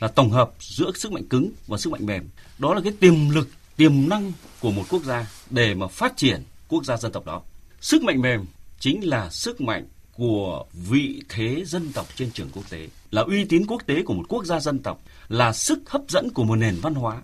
là 0.00 0.08
tổng 0.08 0.30
hợp 0.30 0.50
giữa 0.60 0.90
sức 0.94 1.12
mạnh 1.12 1.24
cứng 1.30 1.50
và 1.66 1.78
sức 1.78 1.92
mạnh 1.92 2.06
mềm. 2.06 2.28
Đó 2.58 2.74
là 2.74 2.80
cái 2.84 2.92
tiềm 3.00 3.30
lực, 3.30 3.48
tiềm 3.76 4.08
năng 4.08 4.32
của 4.60 4.70
một 4.70 4.84
quốc 4.90 5.04
gia 5.04 5.26
để 5.50 5.74
mà 5.74 5.86
phát 5.86 6.16
triển 6.16 6.42
quốc 6.68 6.84
gia 6.84 6.96
dân 6.96 7.12
tộc 7.12 7.26
đó. 7.26 7.42
Sức 7.80 8.02
mạnh 8.02 8.20
mềm 8.20 8.44
chính 8.78 9.08
là 9.08 9.30
sức 9.30 9.60
mạnh 9.60 9.86
của 10.12 10.64
vị 10.72 11.22
thế 11.28 11.62
dân 11.66 11.92
tộc 11.92 12.06
trên 12.16 12.30
trường 12.30 12.48
quốc 12.52 12.70
tế, 12.70 12.88
là 13.10 13.22
uy 13.22 13.44
tín 13.44 13.66
quốc 13.66 13.82
tế 13.86 14.02
của 14.02 14.14
một 14.14 14.24
quốc 14.28 14.44
gia 14.44 14.60
dân 14.60 14.78
tộc, 14.78 15.02
là 15.28 15.52
sức 15.52 15.90
hấp 15.90 16.02
dẫn 16.08 16.30
của 16.30 16.44
một 16.44 16.56
nền 16.56 16.76
văn 16.82 16.94
hóa, 16.94 17.22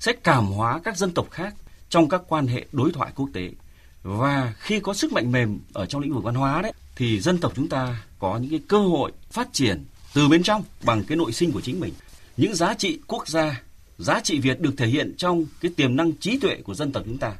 sẽ 0.00 0.12
cảm 0.12 0.46
hóa 0.46 0.80
các 0.84 0.96
dân 0.96 1.12
tộc 1.12 1.30
khác 1.30 1.54
trong 1.88 2.08
các 2.08 2.22
quan 2.28 2.46
hệ 2.46 2.66
đối 2.72 2.92
thoại 2.92 3.12
quốc 3.16 3.28
tế. 3.32 3.50
Và 4.02 4.54
khi 4.58 4.80
có 4.80 4.94
sức 4.94 5.12
mạnh 5.12 5.32
mềm 5.32 5.60
ở 5.72 5.86
trong 5.86 6.02
lĩnh 6.02 6.14
vực 6.14 6.24
văn 6.24 6.34
hóa 6.34 6.62
đấy, 6.62 6.72
thì 6.96 7.20
dân 7.20 7.38
tộc 7.38 7.52
chúng 7.56 7.68
ta 7.68 8.04
có 8.18 8.38
những 8.38 8.50
cái 8.50 8.60
cơ 8.68 8.78
hội 8.78 9.12
phát 9.30 9.48
triển 9.52 9.84
từ 10.14 10.28
bên 10.28 10.42
trong 10.42 10.64
bằng 10.84 11.04
cái 11.04 11.16
nội 11.16 11.32
sinh 11.32 11.52
của 11.52 11.60
chính 11.60 11.80
mình. 11.80 11.92
Những 12.36 12.54
giá 12.54 12.74
trị 12.74 12.98
quốc 13.06 13.28
gia, 13.28 13.62
giá 13.98 14.20
trị 14.20 14.38
Việt 14.38 14.60
được 14.60 14.74
thể 14.76 14.86
hiện 14.86 15.14
trong 15.16 15.44
cái 15.60 15.72
tiềm 15.76 15.96
năng 15.96 16.12
trí 16.12 16.38
tuệ 16.38 16.56
của 16.64 16.74
dân 16.74 16.92
tộc 16.92 17.02
chúng 17.06 17.18
ta 17.18 17.34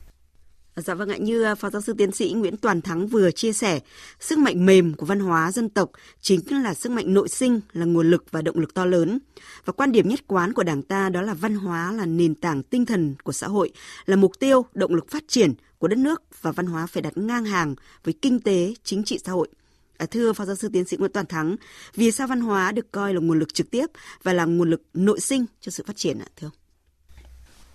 Dạ 0.77 0.95
vâng 0.95 1.09
ạ, 1.09 1.17
như 1.17 1.43
à, 1.43 1.55
Phó 1.55 1.71
Giáo 1.71 1.83
sư 1.83 1.95
Tiến 1.99 2.13
sĩ 2.13 2.33
Nguyễn 2.33 2.57
Toàn 2.57 2.81
Thắng 2.81 3.07
vừa 3.07 3.31
chia 3.31 3.53
sẻ, 3.53 3.81
sức 4.21 4.39
mạnh 4.39 4.67
mềm 4.67 4.95
của 4.95 5.07
văn 5.07 5.21
hóa 5.21 5.53
dân 5.53 5.69
tộc 5.69 5.91
chính 6.21 6.63
là 6.63 6.75
sức 6.75 6.93
mạnh 6.93 7.15
nội 7.15 7.29
sinh, 7.29 7.61
là 7.73 7.85
nguồn 7.85 8.11
lực 8.11 8.25
và 8.31 8.43
động 8.43 8.59
lực 8.59 8.75
to 8.75 8.85
lớn. 8.85 9.19
Và 9.65 9.73
quan 9.73 9.93
điểm 9.93 10.09
nhất 10.09 10.21
quán 10.27 10.53
của 10.53 10.63
Đảng 10.63 10.83
ta 10.83 11.09
đó 11.09 11.23
là 11.23 11.35
văn 11.35 11.55
hóa 11.55 11.93
là 11.93 12.07
nền 12.07 12.35
tảng 12.35 12.63
tinh 12.63 12.87
thần 12.87 13.15
của 13.25 13.33
xã 13.33 13.47
hội, 13.47 13.73
là 14.07 14.17
mục 14.17 14.39
tiêu, 14.39 14.67
động 14.75 14.95
lực 14.95 15.11
phát 15.11 15.25
triển 15.29 15.55
của 15.79 15.89
đất 15.89 15.99
nước 15.99 16.23
và 16.43 16.53
văn 16.53 16.67
hóa 16.67 16.87
phải 16.87 17.03
đặt 17.03 17.19
ngang 17.19 17.45
hàng 17.45 17.75
với 18.05 18.15
kinh 18.23 18.41
tế, 18.41 18.75
chính 18.85 19.05
trị 19.05 19.19
xã 19.25 19.33
hội. 19.33 19.49
À, 19.97 20.07
thưa 20.07 20.33
Phó 20.33 20.45
Giáo 20.45 20.57
sư 20.57 20.69
Tiến 20.73 20.85
sĩ 20.85 20.97
Nguyễn 20.97 21.13
Toàn 21.13 21.27
Thắng, 21.27 21.57
vì 21.95 22.11
sao 22.11 22.27
văn 22.27 22.41
hóa 22.41 22.73
được 22.73 22.93
coi 22.93 23.15
là 23.15 23.21
nguồn 23.21 23.39
lực 23.39 23.55
trực 23.55 23.71
tiếp 23.71 23.87
và 24.23 24.33
là 24.33 24.45
nguồn 24.45 24.71
lực 24.71 24.83
nội 24.95 25.21
sinh 25.21 25.47
cho 25.61 25.71
sự 25.71 25.85
phát 25.87 25.97
triển 25.97 26.19
ạ, 26.19 26.27
thưa 26.37 26.47
ông? 26.47 26.55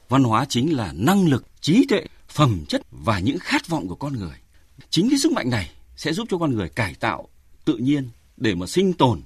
Văn 0.09 0.23
hóa 0.23 0.45
chính 0.49 0.77
là 0.77 0.93
năng 0.95 1.27
lực, 1.27 1.45
trí 1.61 1.85
tuệ 1.89 2.05
phẩm 2.29 2.65
chất 2.67 2.81
và 2.91 3.19
những 3.19 3.39
khát 3.39 3.67
vọng 3.67 3.88
của 3.88 3.95
con 3.95 4.13
người. 4.13 4.38
Chính 4.89 5.09
cái 5.09 5.19
sức 5.19 5.31
mạnh 5.31 5.50
này 5.50 5.71
sẽ 5.95 6.13
giúp 6.13 6.27
cho 6.31 6.38
con 6.38 6.51
người 6.51 6.69
cải 6.69 6.93
tạo 6.93 7.27
tự 7.65 7.77
nhiên 7.77 8.09
để 8.38 8.55
mà 8.55 8.67
sinh 8.67 8.93
tồn, 8.93 9.21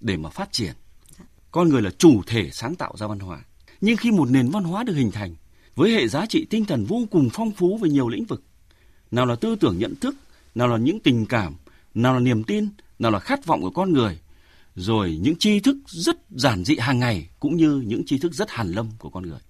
để 0.00 0.16
mà 0.16 0.30
phát 0.30 0.52
triển. 0.52 0.72
Con 1.50 1.68
người 1.68 1.82
là 1.82 1.90
chủ 1.98 2.22
thể 2.26 2.50
sáng 2.52 2.74
tạo 2.74 2.96
ra 2.96 3.06
văn 3.06 3.18
hóa. 3.18 3.40
Nhưng 3.80 3.96
khi 3.96 4.10
một 4.10 4.30
nền 4.30 4.48
văn 4.48 4.64
hóa 4.64 4.84
được 4.84 4.94
hình 4.94 5.10
thành 5.10 5.34
với 5.74 5.90
hệ 5.90 6.08
giá 6.08 6.26
trị 6.26 6.46
tinh 6.50 6.64
thần 6.64 6.84
vô 6.84 7.02
cùng 7.10 7.28
phong 7.32 7.50
phú 7.50 7.78
về 7.82 7.90
nhiều 7.90 8.08
lĩnh 8.08 8.24
vực, 8.24 8.42
nào 9.10 9.26
là 9.26 9.36
tư 9.36 9.56
tưởng 9.60 9.78
nhận 9.78 9.94
thức, 9.96 10.16
nào 10.54 10.68
là 10.68 10.76
những 10.76 11.00
tình 11.00 11.26
cảm, 11.26 11.56
nào 11.94 12.14
là 12.14 12.20
niềm 12.20 12.44
tin, 12.44 12.68
nào 12.98 13.10
là 13.10 13.18
khát 13.18 13.46
vọng 13.46 13.62
của 13.62 13.70
con 13.70 13.92
người, 13.92 14.18
rồi 14.74 15.18
những 15.22 15.36
tri 15.36 15.60
thức 15.60 15.76
rất 15.86 16.16
giản 16.30 16.64
dị 16.64 16.76
hàng 16.76 16.98
ngày 16.98 17.28
cũng 17.40 17.56
như 17.56 17.82
những 17.86 18.04
tri 18.06 18.18
thức 18.18 18.34
rất 18.34 18.50
hàn 18.50 18.72
lâm 18.72 18.90
của 18.98 19.10
con 19.10 19.22
người. 19.26 19.40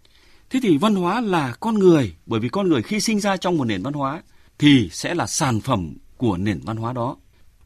Thế 0.50 0.60
thì 0.62 0.78
văn 0.78 0.94
hóa 0.94 1.20
là 1.20 1.54
con 1.60 1.74
người, 1.74 2.14
bởi 2.26 2.40
vì 2.40 2.48
con 2.48 2.68
người 2.68 2.82
khi 2.82 3.00
sinh 3.00 3.20
ra 3.20 3.36
trong 3.36 3.56
một 3.56 3.64
nền 3.64 3.82
văn 3.82 3.94
hóa 3.94 4.22
thì 4.58 4.88
sẽ 4.92 5.14
là 5.14 5.26
sản 5.26 5.60
phẩm 5.60 5.94
của 6.16 6.36
nền 6.36 6.60
văn 6.60 6.76
hóa 6.76 6.92
đó. 6.92 7.16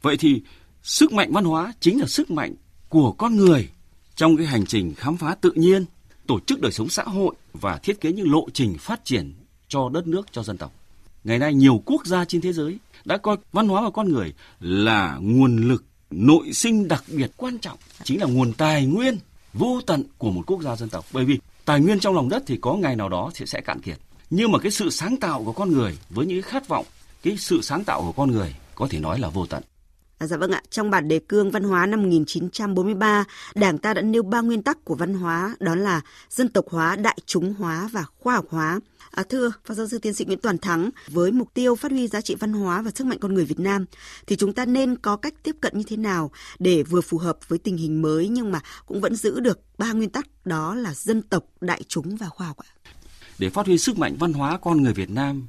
Vậy 0.03 0.17
thì 0.17 0.43
sức 0.83 1.13
mạnh 1.13 1.33
văn 1.33 1.45
hóa 1.45 1.73
chính 1.81 2.01
là 2.01 2.07
sức 2.07 2.31
mạnh 2.31 2.55
của 2.89 3.13
con 3.13 3.37
người 3.37 3.69
trong 4.15 4.37
cái 4.37 4.47
hành 4.47 4.67
trình 4.67 4.95
khám 4.95 5.17
phá 5.17 5.35
tự 5.35 5.53
nhiên, 5.55 5.85
tổ 6.27 6.41
chức 6.41 6.61
đời 6.61 6.73
sống 6.73 6.89
xã 6.89 7.03
hội 7.03 7.35
và 7.53 7.79
thiết 7.79 8.01
kế 8.01 8.13
những 8.13 8.33
lộ 8.33 8.47
trình 8.53 8.79
phát 8.79 9.05
triển 9.05 9.35
cho 9.69 9.89
đất 9.89 10.07
nước, 10.07 10.27
cho 10.33 10.43
dân 10.43 10.59
tộc. 10.59 10.73
Ngày 11.25 11.39
nay 11.39 11.55
nhiều 11.55 11.83
quốc 11.87 12.07
gia 12.07 12.25
trên 12.25 12.41
thế 12.41 12.53
giới 12.53 12.79
đã 13.05 13.17
coi 13.17 13.37
văn 13.53 13.69
hóa 13.69 13.83
và 13.83 13.91
con 13.91 14.09
người 14.09 14.35
là 14.61 15.19
nguồn 15.21 15.57
lực 15.69 15.85
nội 16.11 16.53
sinh 16.53 16.89
đặc 16.89 17.05
biệt 17.09 17.31
quan 17.37 17.59
trọng, 17.59 17.79
chính 18.05 18.21
là 18.21 18.27
nguồn 18.27 18.53
tài 18.53 18.87
nguyên 18.87 19.19
vô 19.53 19.81
tận 19.87 20.05
của 20.19 20.31
một 20.31 20.43
quốc 20.47 20.63
gia 20.63 20.77
dân 20.77 20.89
tộc. 20.89 21.05
Bởi 21.13 21.25
vì 21.25 21.39
tài 21.71 21.81
nguyên 21.81 22.01
trong 22.01 22.15
lòng 22.15 22.29
đất 22.29 22.43
thì 22.47 22.59
có 22.61 22.75
ngày 22.75 22.97
nào 22.97 23.09
đó 23.09 23.31
thì 23.35 23.47
sẽ 23.47 23.61
cạn 23.61 23.81
kiệt. 23.81 23.99
Nhưng 24.31 24.53
mà 24.53 24.59
cái 24.59 24.71
sự 24.71 24.91
sáng 24.91 25.17
tạo 25.17 25.45
của 25.45 25.53
con 25.53 25.71
người 25.71 25.99
với 26.11 26.27
những 26.27 26.43
khát 26.43 26.69
vọng, 26.69 26.87
cái 27.23 27.37
sự 27.37 27.63
sáng 27.63 27.85
tạo 27.85 28.03
của 28.03 28.13
con 28.13 28.31
người 28.31 28.55
có 28.75 28.87
thể 28.91 28.99
nói 28.99 29.19
là 29.19 29.29
vô 29.29 29.47
tận. 29.47 29.63
À, 30.21 30.27
dạ 30.27 30.37
vâng 30.37 30.51
ạ, 30.51 30.63
trong 30.71 30.91
bản 30.91 31.09
đề 31.09 31.19
cương 31.19 31.51
văn 31.51 31.63
hóa 31.63 31.87
năm 31.87 32.03
1943, 32.03 33.25
Đảng 33.55 33.79
ta 33.79 33.95
đã 33.95 34.03
nêu 34.03 34.23
ba 34.23 34.41
nguyên 34.41 34.63
tắc 34.63 34.85
của 34.85 34.95
văn 34.95 35.15
hóa, 35.15 35.57
đó 35.61 35.75
là 35.75 36.01
dân 36.31 36.49
tộc 36.49 36.65
hóa, 36.71 36.97
đại 36.97 37.19
chúng 37.27 37.55
hóa 37.55 37.89
và 37.93 38.05
khoa 38.19 38.35
học 38.35 38.47
hóa. 38.51 38.81
À, 39.11 39.23
thưa 39.29 39.53
Phó 39.65 39.75
giáo 39.75 39.89
sư 39.89 39.99
tiến 39.99 40.15
sĩ 40.15 40.25
Nguyễn 40.25 40.41
Toàn 40.41 40.59
Thắng, 40.59 40.91
với 41.09 41.33
mục 41.33 41.55
tiêu 41.55 41.77
phát 41.77 41.93
huy 41.93 42.09
giá 42.09 42.21
trị 42.21 42.35
văn 42.35 42.53
hóa 42.53 42.83
và 42.83 42.91
sức 42.95 43.07
mạnh 43.07 43.19
con 43.19 43.35
người 43.35 43.45
Việt 43.45 43.61
Nam, 43.61 43.85
thì 44.27 44.37
chúng 44.37 44.53
ta 44.53 44.65
nên 44.65 44.97
có 44.97 45.17
cách 45.17 45.35
tiếp 45.43 45.57
cận 45.61 45.79
như 45.79 45.85
thế 45.87 45.97
nào 45.97 46.31
để 46.59 46.83
vừa 46.83 47.01
phù 47.01 47.19
hợp 47.19 47.39
với 47.49 47.59
tình 47.59 47.77
hình 47.77 48.03
mới 48.03 48.29
nhưng 48.29 48.53
mà 48.53 48.61
cũng 48.87 49.01
vẫn 49.01 49.17
giữ 49.17 49.41
được 49.41 49.61
ba 49.79 49.93
nguyên 49.93 50.11
tắc 50.11 50.27
đó 50.45 50.75
là 50.75 50.95
dân 50.95 51.23
tộc, 51.23 51.45
đại 51.61 51.83
chúng 51.89 52.17
và 52.17 52.29
khoa 52.29 52.47
học 52.47 52.57
ạ? 52.57 52.69
Để 53.39 53.51
phát 53.51 53.67
huy 53.67 53.79
sức 53.79 53.99
mạnh 53.99 54.17
văn 54.19 54.33
hóa 54.33 54.59
con 54.63 54.83
người 54.83 54.93
Việt 54.93 55.11
Nam 55.11 55.47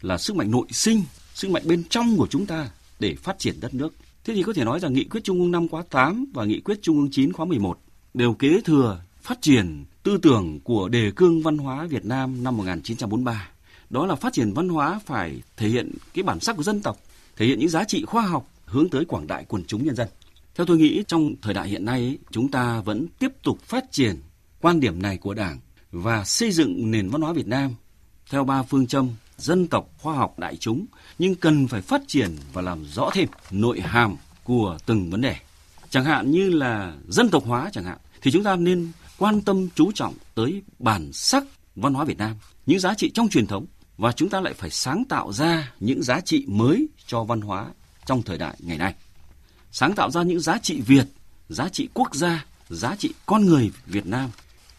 là 0.00 0.18
sức 0.18 0.36
mạnh 0.36 0.50
nội 0.50 0.66
sinh, 0.70 1.02
sức 1.34 1.50
mạnh 1.50 1.62
bên 1.66 1.84
trong 1.90 2.16
của 2.16 2.26
chúng 2.30 2.46
ta 2.46 2.70
để 3.00 3.16
phát 3.22 3.38
triển 3.38 3.60
đất 3.60 3.74
nước 3.74 3.92
Thế 4.28 4.34
thì 4.34 4.42
có 4.42 4.52
thể 4.52 4.64
nói 4.64 4.80
rằng 4.80 4.92
nghị 4.92 5.04
quyết 5.04 5.24
Trung 5.24 5.40
ương 5.40 5.50
5 5.50 5.68
khóa 5.68 5.82
8 5.90 6.26
và 6.34 6.44
nghị 6.44 6.60
quyết 6.60 6.82
Trung 6.82 6.96
ương 6.96 7.08
9 7.10 7.32
khóa 7.32 7.46
11 7.46 7.78
đều 8.14 8.34
kế 8.34 8.60
thừa 8.60 9.00
phát 9.20 9.42
triển 9.42 9.84
tư 10.02 10.18
tưởng 10.22 10.60
của 10.64 10.88
đề 10.88 11.10
cương 11.16 11.42
văn 11.42 11.58
hóa 11.58 11.86
Việt 11.86 12.04
Nam 12.04 12.44
năm 12.44 12.56
1943. 12.56 13.48
Đó 13.90 14.06
là 14.06 14.14
phát 14.14 14.32
triển 14.32 14.52
văn 14.52 14.68
hóa 14.68 15.00
phải 15.06 15.42
thể 15.56 15.68
hiện 15.68 15.92
cái 16.14 16.22
bản 16.22 16.40
sắc 16.40 16.56
của 16.56 16.62
dân 16.62 16.82
tộc, 16.82 16.98
thể 17.36 17.46
hiện 17.46 17.58
những 17.58 17.68
giá 17.68 17.84
trị 17.84 18.04
khoa 18.04 18.22
học 18.22 18.48
hướng 18.64 18.88
tới 18.88 19.04
quảng 19.04 19.26
đại 19.26 19.44
quần 19.48 19.64
chúng 19.64 19.84
nhân 19.84 19.96
dân. 19.96 20.08
Theo 20.54 20.66
tôi 20.66 20.78
nghĩ 20.78 21.02
trong 21.08 21.34
thời 21.42 21.54
đại 21.54 21.68
hiện 21.68 21.84
nay 21.84 22.18
chúng 22.30 22.50
ta 22.50 22.80
vẫn 22.80 23.06
tiếp 23.18 23.32
tục 23.42 23.60
phát 23.62 23.84
triển 23.92 24.16
quan 24.60 24.80
điểm 24.80 25.02
này 25.02 25.18
của 25.18 25.34
Đảng 25.34 25.58
và 25.92 26.24
xây 26.24 26.52
dựng 26.52 26.90
nền 26.90 27.08
văn 27.08 27.22
hóa 27.22 27.32
Việt 27.32 27.46
Nam 27.46 27.74
theo 28.30 28.44
ba 28.44 28.62
phương 28.62 28.86
châm 28.86 29.08
dân 29.38 29.66
tộc, 29.66 29.90
khoa 29.98 30.14
học 30.14 30.38
đại 30.38 30.56
chúng, 30.56 30.86
nhưng 31.18 31.34
cần 31.34 31.68
phải 31.68 31.82
phát 31.82 32.02
triển 32.06 32.36
và 32.52 32.62
làm 32.62 32.84
rõ 32.84 33.10
thêm 33.12 33.28
nội 33.50 33.80
hàm 33.80 34.16
của 34.44 34.78
từng 34.86 35.10
vấn 35.10 35.20
đề. 35.20 35.36
Chẳng 35.90 36.04
hạn 36.04 36.30
như 36.30 36.50
là 36.50 36.94
dân 37.08 37.28
tộc 37.28 37.44
hóa 37.46 37.70
chẳng 37.72 37.84
hạn, 37.84 37.98
thì 38.22 38.30
chúng 38.30 38.44
ta 38.44 38.56
nên 38.56 38.92
quan 39.18 39.40
tâm 39.40 39.68
chú 39.74 39.92
trọng 39.92 40.14
tới 40.34 40.62
bản 40.78 41.12
sắc 41.12 41.44
văn 41.76 41.94
hóa 41.94 42.04
Việt 42.04 42.18
Nam, 42.18 42.36
những 42.66 42.80
giá 42.80 42.94
trị 42.94 43.10
trong 43.14 43.28
truyền 43.28 43.46
thống 43.46 43.66
và 43.96 44.12
chúng 44.12 44.28
ta 44.28 44.40
lại 44.40 44.54
phải 44.54 44.70
sáng 44.70 45.04
tạo 45.04 45.32
ra 45.32 45.72
những 45.80 46.02
giá 46.02 46.20
trị 46.20 46.44
mới 46.48 46.88
cho 47.06 47.24
văn 47.24 47.40
hóa 47.40 47.66
trong 48.06 48.22
thời 48.22 48.38
đại 48.38 48.56
ngày 48.58 48.78
nay. 48.78 48.94
Sáng 49.72 49.94
tạo 49.94 50.10
ra 50.10 50.22
những 50.22 50.40
giá 50.40 50.58
trị 50.58 50.80
Việt, 50.80 51.06
giá 51.48 51.68
trị 51.68 51.88
quốc 51.94 52.14
gia, 52.14 52.44
giá 52.68 52.96
trị 52.96 53.14
con 53.26 53.46
người 53.46 53.70
Việt 53.86 54.06
Nam, 54.06 54.30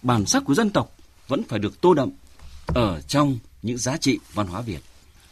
bản 0.01 0.25
sắc 0.25 0.43
của 0.45 0.53
dân 0.53 0.69
tộc 0.69 0.95
vẫn 1.27 1.43
phải 1.43 1.59
được 1.59 1.81
tô 1.81 1.93
đậm 1.93 2.09
ở 2.67 3.01
trong 3.01 3.39
những 3.61 3.77
giá 3.77 3.97
trị 3.97 4.19
văn 4.33 4.47
hóa 4.47 4.61
Việt. 4.61 4.79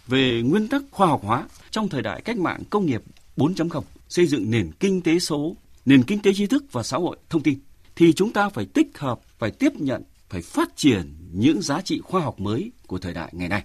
Về 0.07 0.41
nguyên 0.45 0.67
tắc 0.67 0.81
khoa 0.91 1.07
học 1.07 1.21
hóa 1.23 1.47
trong 1.71 1.89
thời 1.89 2.01
đại 2.01 2.21
cách 2.21 2.37
mạng 2.37 2.63
công 2.69 2.85
nghiệp 2.85 3.01
4.0, 3.37 3.81
xây 4.09 4.25
dựng 4.25 4.51
nền 4.51 4.71
kinh 4.79 5.01
tế 5.01 5.19
số, 5.19 5.55
nền 5.85 6.03
kinh 6.03 6.21
tế 6.21 6.33
tri 6.33 6.47
thức 6.47 6.65
và 6.71 6.83
xã 6.83 6.97
hội 6.97 7.17
thông 7.29 7.43
tin, 7.43 7.59
thì 7.95 8.13
chúng 8.13 8.33
ta 8.33 8.49
phải 8.49 8.65
tích 8.65 8.97
hợp, 8.97 9.19
phải 9.39 9.51
tiếp 9.51 9.75
nhận, 9.75 10.03
phải 10.29 10.41
phát 10.41 10.69
triển 10.75 11.15
những 11.33 11.61
giá 11.61 11.81
trị 11.81 12.01
khoa 12.03 12.21
học 12.21 12.39
mới 12.39 12.71
của 12.87 12.97
thời 12.97 13.13
đại 13.13 13.29
ngày 13.31 13.49
nay. 13.49 13.63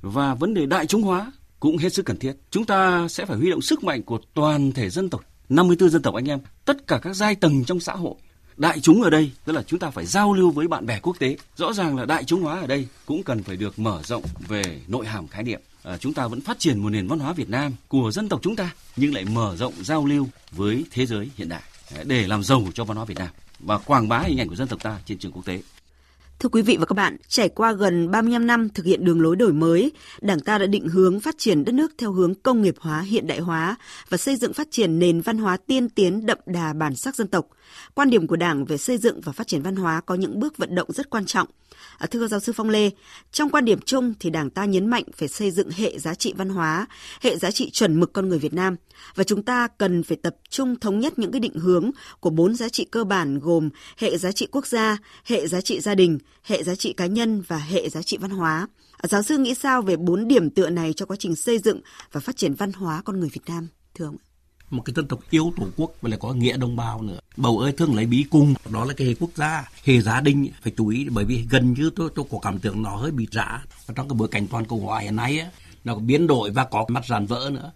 Và 0.00 0.34
vấn 0.34 0.54
đề 0.54 0.66
đại 0.66 0.86
chúng 0.86 1.02
hóa 1.02 1.32
cũng 1.60 1.76
hết 1.76 1.94
sức 1.94 2.06
cần 2.06 2.18
thiết. 2.18 2.32
Chúng 2.50 2.64
ta 2.64 3.08
sẽ 3.08 3.24
phải 3.24 3.36
huy 3.36 3.50
động 3.50 3.62
sức 3.62 3.84
mạnh 3.84 4.02
của 4.02 4.18
toàn 4.34 4.72
thể 4.72 4.90
dân 4.90 5.10
tộc, 5.10 5.24
54 5.48 5.90
dân 5.90 6.02
tộc 6.02 6.14
anh 6.14 6.28
em, 6.28 6.38
tất 6.64 6.86
cả 6.86 6.98
các 7.02 7.14
giai 7.14 7.34
tầng 7.34 7.64
trong 7.64 7.80
xã 7.80 7.92
hội 7.92 8.14
đại 8.56 8.80
chúng 8.80 9.02
ở 9.02 9.10
đây 9.10 9.30
tức 9.44 9.52
là 9.52 9.62
chúng 9.62 9.78
ta 9.78 9.90
phải 9.90 10.06
giao 10.06 10.32
lưu 10.32 10.50
với 10.50 10.68
bạn 10.68 10.86
bè 10.86 11.00
quốc 11.02 11.18
tế. 11.18 11.36
Rõ 11.56 11.72
ràng 11.72 11.96
là 11.96 12.04
đại 12.04 12.24
chúng 12.24 12.42
hóa 12.42 12.60
ở 12.60 12.66
đây 12.66 12.88
cũng 13.06 13.22
cần 13.22 13.42
phải 13.42 13.56
được 13.56 13.78
mở 13.78 14.00
rộng 14.04 14.22
về 14.48 14.80
nội 14.88 15.06
hàm 15.06 15.28
khái 15.28 15.42
niệm. 15.42 15.60
À, 15.82 15.96
chúng 15.96 16.14
ta 16.14 16.26
vẫn 16.26 16.40
phát 16.40 16.58
triển 16.58 16.78
một 16.78 16.90
nền 16.90 17.08
văn 17.08 17.18
hóa 17.18 17.32
Việt 17.32 17.48
Nam 17.48 17.72
của 17.88 18.10
dân 18.10 18.28
tộc 18.28 18.40
chúng 18.42 18.56
ta 18.56 18.70
nhưng 18.96 19.14
lại 19.14 19.24
mở 19.24 19.56
rộng 19.56 19.72
giao 19.80 20.06
lưu 20.06 20.28
với 20.50 20.84
thế 20.90 21.06
giới 21.06 21.30
hiện 21.36 21.48
đại 21.48 21.62
à, 21.96 22.02
để 22.04 22.26
làm 22.26 22.42
giàu 22.42 22.62
cho 22.74 22.84
văn 22.84 22.96
hóa 22.96 23.06
Việt 23.06 23.18
Nam 23.18 23.28
và 23.60 23.78
quảng 23.78 24.08
bá 24.08 24.18
hình 24.18 24.40
ảnh 24.40 24.48
của 24.48 24.56
dân 24.56 24.68
tộc 24.68 24.82
ta 24.82 24.98
trên 25.06 25.18
trường 25.18 25.32
quốc 25.32 25.44
tế. 25.44 25.60
Thưa 26.38 26.48
quý 26.48 26.62
vị 26.62 26.76
và 26.76 26.86
các 26.86 26.94
bạn, 26.94 27.16
trải 27.28 27.48
qua 27.48 27.72
gần 27.72 28.10
35 28.10 28.46
năm 28.46 28.68
thực 28.68 28.86
hiện 28.86 29.04
đường 29.04 29.20
lối 29.20 29.36
đổi 29.36 29.52
mới, 29.52 29.92
Đảng 30.20 30.40
ta 30.40 30.58
đã 30.58 30.66
định 30.66 30.88
hướng 30.88 31.20
phát 31.20 31.34
triển 31.38 31.64
đất 31.64 31.72
nước 31.72 31.92
theo 31.98 32.12
hướng 32.12 32.34
công 32.34 32.62
nghiệp 32.62 32.74
hóa, 32.78 33.00
hiện 33.00 33.26
đại 33.26 33.38
hóa 33.38 33.76
và 34.08 34.16
xây 34.16 34.36
dựng 34.36 34.52
phát 34.52 34.68
triển 34.70 34.98
nền 34.98 35.20
văn 35.20 35.38
hóa 35.38 35.56
tiên 35.66 35.88
tiến 35.88 36.26
đậm 36.26 36.38
đà 36.46 36.72
bản 36.72 36.96
sắc 36.96 37.16
dân 37.16 37.28
tộc. 37.28 37.46
Quan 37.94 38.10
điểm 38.10 38.26
của 38.26 38.36
Đảng 38.36 38.64
về 38.64 38.76
xây 38.76 38.98
dựng 38.98 39.20
và 39.20 39.32
phát 39.32 39.46
triển 39.46 39.62
văn 39.62 39.76
hóa 39.76 40.00
có 40.00 40.14
những 40.14 40.40
bước 40.40 40.56
vận 40.56 40.74
động 40.74 40.92
rất 40.92 41.10
quan 41.10 41.26
trọng 41.26 41.48
à,– 41.98 42.06
thưa 42.10 42.28
giáo 42.28 42.40
sư 42.40 42.52
Phong 42.56 42.70
Lê, 42.70 42.90
trong 43.32 43.50
quan 43.50 43.64
điểm 43.64 43.78
chung 43.80 44.14
thì 44.20 44.30
Đảng 44.30 44.50
ta 44.50 44.64
nhấn 44.64 44.86
mạnh 44.86 45.04
phải 45.16 45.28
xây 45.28 45.50
dựng 45.50 45.70
hệ 45.70 45.98
giá 45.98 46.14
trị 46.14 46.34
văn 46.36 46.48
hóa, 46.48 46.86
hệ 47.20 47.36
giá 47.36 47.50
trị 47.50 47.70
chuẩn 47.70 48.00
mực 48.00 48.12
con 48.12 48.28
người 48.28 48.38
Việt 48.38 48.54
Nam 48.54 48.76
và 49.14 49.24
chúng 49.24 49.42
ta 49.42 49.68
cần 49.78 50.02
phải 50.02 50.16
tập 50.16 50.36
trung 50.48 50.76
thống 50.80 51.00
nhất 51.00 51.18
những 51.18 51.32
cái 51.32 51.40
định 51.40 51.54
hướng 51.54 51.90
của 52.20 52.30
bốn 52.30 52.54
giá 52.54 52.68
trị 52.68 52.84
cơ 52.90 53.04
bản 53.04 53.38
gồm 53.38 53.70
hệ 53.98 54.18
giá 54.18 54.32
trị 54.32 54.46
quốc 54.50 54.66
gia, 54.66 54.98
hệ 55.24 55.46
giá 55.46 55.60
trị 55.60 55.80
gia 55.80 55.94
đình, 55.94 56.18
hệ 56.42 56.62
giá 56.62 56.74
trị 56.74 56.92
cá 56.92 57.06
nhân 57.06 57.42
và 57.48 57.58
hệ 57.58 57.88
giá 57.88 58.02
trị 58.02 58.18
văn 58.20 58.30
hóa. 58.30 58.68
À, 58.96 59.08
giáo 59.08 59.22
sư 59.22 59.38
nghĩ 59.38 59.54
sao 59.54 59.82
về 59.82 59.96
bốn 59.96 60.28
điểm 60.28 60.50
tựa 60.50 60.70
này 60.70 60.92
cho 60.92 61.06
quá 61.06 61.16
trình 61.20 61.36
xây 61.36 61.58
dựng 61.58 61.80
và 62.12 62.20
phát 62.20 62.36
triển 62.36 62.54
văn 62.54 62.72
hóa 62.72 63.02
con 63.04 63.20
người 63.20 63.28
Việt 63.32 63.42
Nam? 63.46 63.68
Thưa 63.94 64.04
ông 64.04 64.16
một 64.70 64.82
cái 64.82 64.94
dân 64.96 65.08
tộc 65.08 65.20
yêu 65.30 65.52
tổ 65.56 65.66
quốc 65.76 65.92
và 66.00 66.08
lại 66.08 66.18
có 66.22 66.32
nghĩa 66.32 66.56
đồng 66.56 66.76
bào 66.76 67.02
nữa. 67.02 67.18
Bầu 67.36 67.58
ơi 67.58 67.72
thương 67.72 67.94
lấy 67.94 68.06
bí 68.06 68.24
cung. 68.30 68.54
Đó 68.72 68.84
là 68.84 68.94
cái 68.94 69.06
hệ 69.06 69.14
quốc 69.14 69.30
gia 69.34 69.70
hệ 69.84 70.00
gia 70.00 70.20
đình. 70.20 70.50
Phải 70.62 70.72
chú 70.76 70.88
ý 70.88 71.06
bởi 71.10 71.24
vì 71.24 71.46
gần 71.50 71.72
như 71.72 71.90
tôi 71.96 72.10
tôi 72.14 72.24
có 72.30 72.38
cảm 72.42 72.58
tưởng 72.58 72.82
nó 72.82 72.96
hơi 72.96 73.10
bị 73.10 73.28
rã. 73.30 73.62
Và 73.86 73.94
trong 73.96 74.08
cái 74.08 74.16
bối 74.16 74.28
cảnh 74.28 74.46
toàn 74.46 74.64
cầu 74.64 74.78
hóa 74.78 75.00
hiện 75.00 75.16
nay 75.16 75.38
á, 75.38 75.46
nó 75.84 75.94
có 75.94 76.00
biến 76.00 76.26
đổi 76.26 76.50
và 76.50 76.64
có 76.64 76.84
mặt 76.88 77.04
ràn 77.06 77.26
vỡ 77.26 77.50
nữa. 77.52 77.72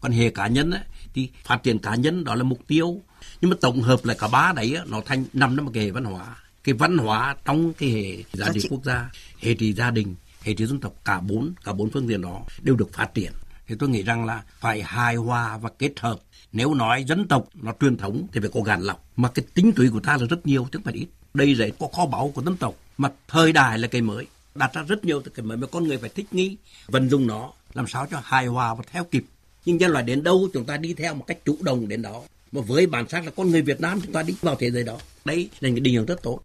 Còn 0.00 0.12
hệ 0.12 0.30
cá 0.30 0.46
nhân 0.46 0.70
á, 0.70 0.84
thì 1.14 1.28
phát 1.44 1.62
triển 1.62 1.78
cá 1.78 1.94
nhân 1.94 2.24
đó 2.24 2.34
là 2.34 2.42
mục 2.42 2.60
tiêu. 2.66 3.00
Nhưng 3.40 3.50
mà 3.50 3.56
tổng 3.60 3.82
hợp 3.82 4.04
lại 4.04 4.16
cả 4.20 4.28
ba 4.28 4.52
đấy 4.56 4.74
á, 4.74 4.84
nó 4.86 5.00
thành 5.06 5.24
trong 5.40 5.56
một 5.56 5.70
cái 5.74 5.84
hệ 5.84 5.90
văn 5.90 6.04
hóa. 6.04 6.36
Cái 6.64 6.74
văn 6.74 6.98
hóa 6.98 7.36
trong 7.44 7.72
cái 7.72 7.90
hệ 7.90 8.24
gia 8.32 8.48
đình 8.48 8.66
quốc 8.70 8.84
gia 8.84 9.10
hệ 9.40 9.54
trị 9.54 9.72
gia 9.72 9.90
đình 9.90 10.14
hệ 10.42 10.54
trị 10.54 10.66
dân 10.66 10.80
tộc 10.80 10.92
cả 11.04 11.20
bốn 11.20 11.52
cả 11.64 11.72
bốn 11.72 11.90
phương 11.90 12.08
diện 12.08 12.22
đó 12.22 12.40
đều 12.62 12.76
được 12.76 12.92
phát 12.92 13.14
triển 13.14 13.32
thì 13.68 13.74
tôi 13.78 13.88
nghĩ 13.88 14.02
rằng 14.02 14.24
là 14.24 14.42
phải 14.60 14.82
hài 14.82 15.16
hòa 15.16 15.58
và 15.58 15.70
kết 15.78 16.00
hợp. 16.00 16.18
Nếu 16.52 16.74
nói 16.74 17.04
dân 17.04 17.28
tộc 17.28 17.48
nó 17.54 17.72
truyền 17.80 17.96
thống 17.96 18.26
thì 18.32 18.40
phải 18.40 18.50
có 18.54 18.60
gàn 18.60 18.82
lọc. 18.82 19.04
Mà 19.16 19.28
cái 19.28 19.44
tính 19.54 19.72
tùy 19.76 19.90
của 19.90 20.00
ta 20.00 20.16
là 20.16 20.26
rất 20.26 20.46
nhiều 20.46 20.62
chứ 20.64 20.70
không 20.72 20.82
phải 20.82 20.94
ít. 20.94 21.06
Đây 21.34 21.54
là 21.54 21.66
có 21.78 21.88
kho 21.96 22.06
báu 22.06 22.32
của 22.34 22.42
dân 22.42 22.56
tộc. 22.56 22.74
Mà 22.98 23.10
thời 23.28 23.52
đại 23.52 23.78
là 23.78 23.88
cái 23.88 24.02
mới. 24.02 24.26
Đặt 24.54 24.72
ra 24.74 24.82
rất 24.82 25.04
nhiều 25.04 25.22
cái 25.34 25.46
mới 25.46 25.56
mà 25.56 25.66
con 25.66 25.88
người 25.88 25.98
phải 25.98 26.10
thích 26.10 26.26
nghi 26.32 26.56
vận 26.86 27.08
dụng 27.08 27.26
nó 27.26 27.52
làm 27.74 27.86
sao 27.86 28.06
cho 28.10 28.20
hài 28.24 28.46
hòa 28.46 28.74
và 28.74 28.84
theo 28.92 29.04
kịp. 29.04 29.24
Nhưng 29.64 29.76
nhân 29.76 29.90
loại 29.90 30.04
đến 30.04 30.22
đâu 30.22 30.48
chúng 30.52 30.64
ta 30.64 30.76
đi 30.76 30.94
theo 30.94 31.14
một 31.14 31.24
cách 31.26 31.38
chủ 31.44 31.56
động 31.60 31.88
đến 31.88 32.02
đó. 32.02 32.22
Mà 32.52 32.60
với 32.60 32.86
bản 32.86 33.08
sắc 33.08 33.24
là 33.24 33.30
con 33.36 33.50
người 33.50 33.62
Việt 33.62 33.80
Nam 33.80 34.00
chúng 34.02 34.12
ta 34.12 34.22
đi 34.22 34.34
vào 34.40 34.56
thế 34.58 34.70
giới 34.70 34.84
đó. 34.84 34.98
Đấy 35.24 35.50
là 35.60 35.68
những 35.68 35.82
định 35.82 35.94
hướng 35.94 36.06
rất 36.06 36.22
tốt. 36.22 36.40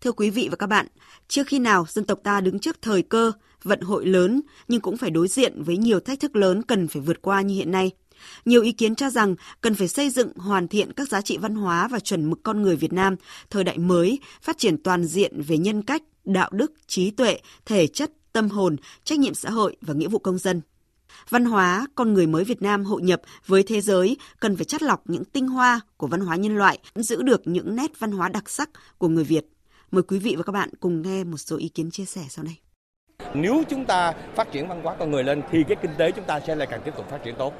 Thưa 0.00 0.12
quý 0.12 0.30
vị 0.30 0.48
và 0.50 0.56
các 0.56 0.66
bạn, 0.66 0.86
trước 1.28 1.46
khi 1.46 1.58
nào 1.58 1.86
dân 1.88 2.04
tộc 2.04 2.18
ta 2.22 2.40
đứng 2.40 2.58
trước 2.58 2.82
thời 2.82 3.02
cơ, 3.02 3.32
vận 3.62 3.80
hội 3.80 4.06
lớn 4.06 4.40
nhưng 4.68 4.80
cũng 4.80 4.96
phải 4.96 5.10
đối 5.10 5.28
diện 5.28 5.62
với 5.62 5.76
nhiều 5.76 6.00
thách 6.00 6.20
thức 6.20 6.36
lớn 6.36 6.62
cần 6.62 6.88
phải 6.88 7.02
vượt 7.02 7.22
qua 7.22 7.40
như 7.40 7.54
hiện 7.54 7.70
nay. 7.70 7.90
Nhiều 8.44 8.62
ý 8.62 8.72
kiến 8.72 8.94
cho 8.94 9.10
rằng 9.10 9.34
cần 9.60 9.74
phải 9.74 9.88
xây 9.88 10.10
dựng 10.10 10.32
hoàn 10.36 10.68
thiện 10.68 10.92
các 10.92 11.08
giá 11.08 11.20
trị 11.20 11.38
văn 11.38 11.54
hóa 11.54 11.88
và 11.88 12.00
chuẩn 12.00 12.30
mực 12.30 12.42
con 12.42 12.62
người 12.62 12.76
Việt 12.76 12.92
Nam 12.92 13.16
thời 13.50 13.64
đại 13.64 13.78
mới, 13.78 14.18
phát 14.42 14.58
triển 14.58 14.82
toàn 14.82 15.04
diện 15.04 15.42
về 15.42 15.58
nhân 15.58 15.82
cách, 15.82 16.02
đạo 16.24 16.50
đức, 16.52 16.72
trí 16.86 17.10
tuệ, 17.10 17.38
thể 17.66 17.86
chất, 17.86 18.12
tâm 18.32 18.48
hồn, 18.48 18.76
trách 19.04 19.18
nhiệm 19.18 19.34
xã 19.34 19.50
hội 19.50 19.76
và 19.80 19.94
nghĩa 19.94 20.08
vụ 20.08 20.18
công 20.18 20.38
dân. 20.38 20.60
Văn 21.28 21.44
hóa, 21.44 21.86
con 21.94 22.14
người 22.14 22.26
mới 22.26 22.44
Việt 22.44 22.62
Nam 22.62 22.84
hội 22.84 23.02
nhập 23.02 23.22
với 23.46 23.62
thế 23.62 23.80
giới 23.80 24.16
cần 24.40 24.56
phải 24.56 24.64
chắt 24.64 24.82
lọc 24.82 25.10
những 25.10 25.24
tinh 25.24 25.48
hoa 25.48 25.80
của 25.96 26.06
văn 26.06 26.20
hóa 26.20 26.36
nhân 26.36 26.56
loại, 26.56 26.78
giữ 26.94 27.22
được 27.22 27.42
những 27.44 27.76
nét 27.76 27.98
văn 27.98 28.12
hóa 28.12 28.28
đặc 28.28 28.50
sắc 28.50 28.70
của 28.98 29.08
người 29.08 29.24
Việt. 29.24 29.46
Mời 29.90 30.02
quý 30.02 30.18
vị 30.18 30.34
và 30.36 30.42
các 30.42 30.52
bạn 30.52 30.70
cùng 30.80 31.02
nghe 31.02 31.24
một 31.24 31.36
số 31.36 31.56
ý 31.56 31.68
kiến 31.68 31.90
chia 31.90 32.04
sẻ 32.04 32.26
sau 32.28 32.44
đây. 32.44 32.67
Nếu 33.34 33.62
chúng 33.68 33.84
ta 33.84 34.12
phát 34.34 34.52
triển 34.52 34.68
văn 34.68 34.80
hóa 34.82 34.96
con 34.98 35.10
người 35.10 35.24
lên 35.24 35.42
thì 35.50 35.64
cái 35.68 35.76
kinh 35.82 35.90
tế 35.98 36.10
chúng 36.12 36.24
ta 36.24 36.40
sẽ 36.40 36.54
lại 36.54 36.68
càng 36.70 36.80
tiếp 36.84 36.92
tục 36.96 37.10
phát 37.10 37.18
triển 37.24 37.34
tốt. 37.38 37.52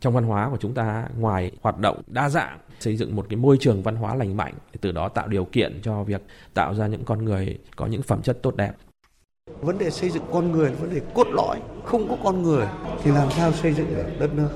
Trong 0.00 0.14
văn 0.14 0.24
hóa 0.24 0.48
của 0.50 0.56
chúng 0.60 0.74
ta 0.74 1.08
ngoài 1.18 1.50
hoạt 1.62 1.78
động 1.78 2.02
đa 2.06 2.28
dạng 2.28 2.58
xây 2.80 2.96
dựng 2.96 3.16
một 3.16 3.26
cái 3.28 3.36
môi 3.36 3.56
trường 3.60 3.82
văn 3.82 3.96
hóa 3.96 4.14
lành 4.14 4.36
mạnh 4.36 4.54
từ 4.80 4.92
đó 4.92 5.08
tạo 5.08 5.28
điều 5.28 5.44
kiện 5.44 5.80
cho 5.82 6.02
việc 6.02 6.22
tạo 6.54 6.74
ra 6.74 6.86
những 6.86 7.04
con 7.04 7.24
người 7.24 7.58
có 7.76 7.86
những 7.86 8.02
phẩm 8.02 8.22
chất 8.22 8.38
tốt 8.42 8.56
đẹp. 8.56 8.72
Vấn 9.60 9.78
đề 9.78 9.90
xây 9.90 10.10
dựng 10.10 10.22
con 10.32 10.52
người 10.52 10.70
là 10.70 10.76
vấn 10.80 10.94
đề 10.94 11.00
cốt 11.14 11.26
lõi 11.30 11.60
không 11.84 12.08
có 12.08 12.16
con 12.24 12.42
người 12.42 12.66
thì 13.02 13.10
làm 13.10 13.30
sao 13.30 13.52
xây 13.52 13.72
dựng 13.72 13.94
được 13.94 14.04
đất 14.18 14.34
nước? 14.34 14.48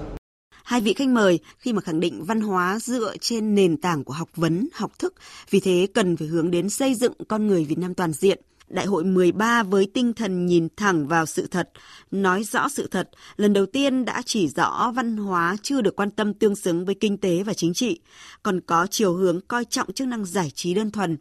Hai 0.65 0.81
vị 0.81 0.95
khách 0.95 1.09
mời 1.09 1.39
khi 1.59 1.73
mà 1.73 1.81
khẳng 1.81 2.01
định 2.01 2.25
văn 2.25 2.41
hóa 2.41 2.79
dựa 2.79 3.17
trên 3.21 3.55
nền 3.55 3.77
tảng 3.77 4.05
của 4.05 4.13
học 4.13 4.29
vấn, 4.37 4.69
học 4.75 4.91
thức, 4.99 5.15
vì 5.51 5.61
thế 5.61 5.87
cần 5.95 6.17
phải 6.17 6.29
hướng 6.29 6.51
đến 6.51 6.69
xây 6.69 6.95
dựng 6.95 7.13
con 7.29 7.47
người 7.47 7.65
Việt 7.65 7.79
Nam 7.79 7.95
toàn 7.95 8.13
diện– 8.13 8.41
Đại 8.69 8.87
hội 8.87 9.05
13 9.05 9.63
với 9.63 9.91
tinh 9.95 10.13
thần 10.13 10.47
nhìn 10.47 10.69
thẳng 10.77 11.09
vào 11.09 11.27
sự 11.27 11.47
thật, 11.47 11.71
nói 12.11 12.45
rõ 12.45 12.69
sự 12.69 12.87
thật, 12.87 13.11
lần 13.37 13.53
đầu 13.53 13.67
tiên 13.67 14.05
đã 14.05 14.23
chỉ 14.27 14.49
rõ 14.49 14.93
văn 14.95 15.17
hóa 15.17 15.57
chưa 15.63 15.81
được 15.81 15.97
quan 15.97 16.11
tâm 16.11 16.35
tương 16.35 16.57
xứng 16.57 16.85
với 16.85 16.95
kinh 16.95 17.19
tế 17.19 17.43
và 17.43 17.55
chính 17.55 17.75
trị, 17.75 18.01
còn 18.43 18.61
có 18.61 18.87
chiều 18.91 19.15
hướng 19.15 19.41
coi 19.41 19.65
trọng 19.65 19.93
chức 19.93 20.09
năng 20.09 20.25
giải 20.25 20.51
trí 20.55 20.75
đơn 20.75 20.91
thuần. 20.91 21.17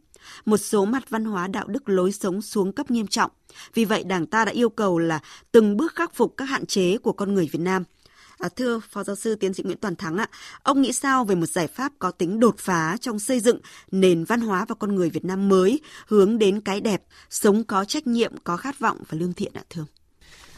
Một 0.46 0.58
số 0.58 0.86
mặt 0.86 1.10
văn 1.10 1.26
hóa 1.26 1.48
đạo 1.48 1.68
đức 1.68 1.90
lối 1.90 2.12
sống 2.12 2.42
xuống 2.42 2.72
cấp 2.72 2.92
nghiêm 2.92 3.08
trọng. 3.08 3.32
Vì 3.74 3.86
vậy, 3.86 4.04
Đảng 4.04 4.26
ta 4.26 4.46
đã 4.46 4.52
yêu 4.52 4.70
cầu 4.70 5.00
là 5.00 5.20
từng 5.52 5.78
bước 5.78 5.96
khắc 5.96 6.16
phục 6.16 6.34
các 6.38 6.46
hạn 6.46 6.66
chế 6.66 6.98
của 6.98 7.14
con 7.14 7.34
người 7.34 7.50
Việt 7.52 7.62
Nam– 7.62 7.84
À, 8.40 8.50
thưa 8.56 8.80
Phó 8.90 9.04
Giáo 9.04 9.16
sư 9.16 9.36
Tiến 9.36 9.54
sĩ 9.54 9.64
Nguyễn 9.64 9.78
Toàn 9.78 9.96
Thắng 9.96 10.18
ạ, 10.18 10.28
ông 10.64 10.82
nghĩ 10.82 10.94
sao 10.94 11.26
về 11.26 11.36
một 11.36 11.46
giải 11.46 11.68
pháp 11.68 11.92
có 12.00 12.12
tính 12.12 12.40
đột 12.40 12.56
phá 12.58 12.98
trong 13.02 13.20
xây 13.20 13.40
dựng 13.40 13.60
nền 13.92 14.24
văn 14.24 14.42
hóa 14.42 14.66
và 14.70 14.76
con 14.76 14.96
người 14.96 15.10
Việt 15.10 15.26
Nam 15.26 15.50
mới 15.50 15.80
hướng 16.08 16.38
đến 16.38 16.62
cái 16.62 16.82
đẹp, 16.82 17.04
sống 17.30 17.64
có 17.64 17.86
trách 17.86 18.08
nhiệm, 18.08 18.34
có 18.44 18.58
khát 18.58 18.80
vọng 18.80 18.98
và 19.10 19.18
lương 19.18 19.34
thiện 19.34 19.52
ạ 19.54 19.62
thưa 19.70 19.86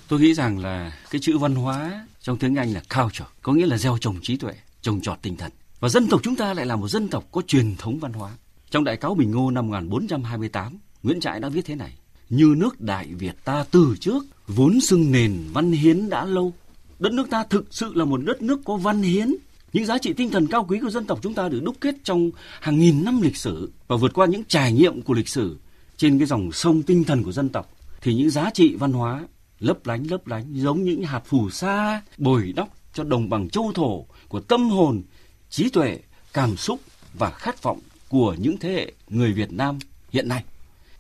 Tôi 0.08 0.20
nghĩ 0.20 0.34
rằng 0.34 0.60
là 0.60 0.98
cái 1.12 1.22
chữ 1.22 1.38
văn 1.38 1.56
hóa 1.56 2.08
trong 2.22 2.38
tiếng 2.38 2.56
Anh 2.56 2.74
là 2.74 2.82
culture, 2.96 3.26
có 3.42 3.54
nghĩa 3.54 3.66
là 3.66 3.78
gieo 3.78 3.98
trồng 3.98 4.20
trí 4.22 4.38
tuệ, 4.38 4.54
trồng 4.82 5.02
trọt 5.02 5.22
tinh 5.22 5.38
thần. 5.38 5.52
Và 5.80 5.90
dân 5.90 6.08
tộc 6.08 6.22
chúng 6.24 6.36
ta 6.36 6.54
lại 6.54 6.66
là 6.66 6.76
một 6.76 6.88
dân 6.88 7.08
tộc 7.10 7.26
có 7.32 7.42
truyền 7.48 7.76
thống 7.76 8.00
văn 8.00 8.14
hóa. 8.14 8.32
Trong 8.72 8.84
Đại 8.84 8.98
cáo 8.98 9.16
Bình 9.16 9.32
Ngô 9.32 9.52
năm 9.52 9.68
1428, 9.68 10.78
Nguyễn 11.04 11.20
Trãi 11.20 11.40
đã 11.40 11.50
viết 11.50 11.66
thế 11.66 11.76
này: 11.76 11.98
Như 12.30 12.54
nước 12.58 12.82
Đại 12.82 13.08
Việt 13.08 13.46
ta 13.46 13.66
từ 13.72 13.96
trước 14.00 14.24
vốn 14.48 14.82
xưng 14.82 15.12
nền 15.12 15.38
văn 15.54 15.72
hiến 15.72 16.10
đã 16.10 16.26
lâu 16.26 16.54
đất 17.00 17.14
nước 17.14 17.30
ta 17.30 17.44
thực 17.44 17.66
sự 17.72 17.94
là 17.94 18.06
một 18.06 18.18
đất 18.18 18.42
nước 18.42 18.62
có 18.66 18.78
văn 18.78 19.02
hiến. 19.02 19.36
Những 19.74 19.86
giá 19.86 19.98
trị 19.98 20.14
tinh 20.14 20.30
thần 20.30 20.48
cao 20.48 20.66
quý 20.70 20.80
của 20.80 20.90
dân 20.90 21.06
tộc 21.06 21.20
chúng 21.22 21.34
ta 21.34 21.50
được 21.50 21.60
đúc 21.64 21.76
kết 21.82 21.96
trong 22.04 22.32
hàng 22.60 22.80
nghìn 22.80 23.06
năm 23.06 23.22
lịch 23.22 23.38
sử 23.38 23.72
và 23.88 23.96
vượt 23.96 24.14
qua 24.14 24.26
những 24.26 24.44
trải 24.44 24.74
nghiệm 24.74 25.02
của 25.02 25.14
lịch 25.14 25.30
sử 25.30 25.58
trên 25.98 26.20
cái 26.20 26.28
dòng 26.28 26.52
sông 26.52 26.84
tinh 26.84 27.04
thần 27.04 27.24
của 27.24 27.32
dân 27.32 27.50
tộc. 27.50 27.74
Thì 28.02 28.14
những 28.14 28.30
giá 28.30 28.50
trị 28.54 28.76
văn 28.76 28.94
hóa 28.94 29.28
lấp 29.60 29.86
lánh 29.86 30.12
lấp 30.12 30.28
lánh, 30.28 30.46
giống 30.54 30.84
những 30.84 31.04
hạt 31.04 31.22
phù 31.26 31.50
sa, 31.50 32.02
bồi 32.18 32.54
đắp 32.56 32.68
cho 32.94 33.04
đồng 33.04 33.30
bằng 33.30 33.50
châu 33.50 33.72
thổ 33.76 34.06
của 34.28 34.40
tâm 34.40 34.70
hồn, 34.70 35.02
trí 35.50 35.70
tuệ, 35.70 36.00
cảm 36.34 36.58
xúc 36.58 36.80
và 37.14 37.30
khát 37.30 37.64
vọng 37.64 37.80
của 38.10 38.36
những 38.40 38.58
thế 38.58 38.74
hệ 38.74 38.92
người 39.10 39.34
Việt 39.34 39.52
Nam 39.52 39.80
hiện 40.12 40.28
nay. 40.28 40.44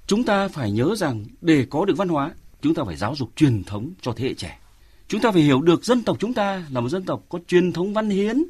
Chúng 0.08 0.24
ta 0.24 0.48
phải 0.48 0.72
nhớ 0.72 0.96
rằng 0.98 1.26
để 1.42 1.66
có 1.70 1.86
được 1.86 1.98
văn 1.98 2.08
hóa, 2.08 2.32
chúng 2.62 2.74
ta 2.74 2.84
phải 2.84 2.96
giáo 2.96 3.16
dục 3.16 3.30
truyền 3.36 3.64
thống 3.64 3.92
cho 4.02 4.14
thế 4.16 4.28
hệ 4.28 4.34
trẻ. 4.34 4.60
Chúng 5.08 5.22
ta 5.22 5.32
phải 5.32 5.41
hiểu 5.41 5.62
được 5.62 5.86
dân 5.86 6.04
tộc 6.04 6.17
chúng 6.20 6.34
ta 6.34 6.63
là 6.70 6.82
một 6.82 6.89
dân 6.89 7.04
tộc 7.04 7.24
có 7.30 7.39
truyền 7.48 7.74
thống 7.74 7.93
văn 7.93 8.10
hiến, 8.10 8.43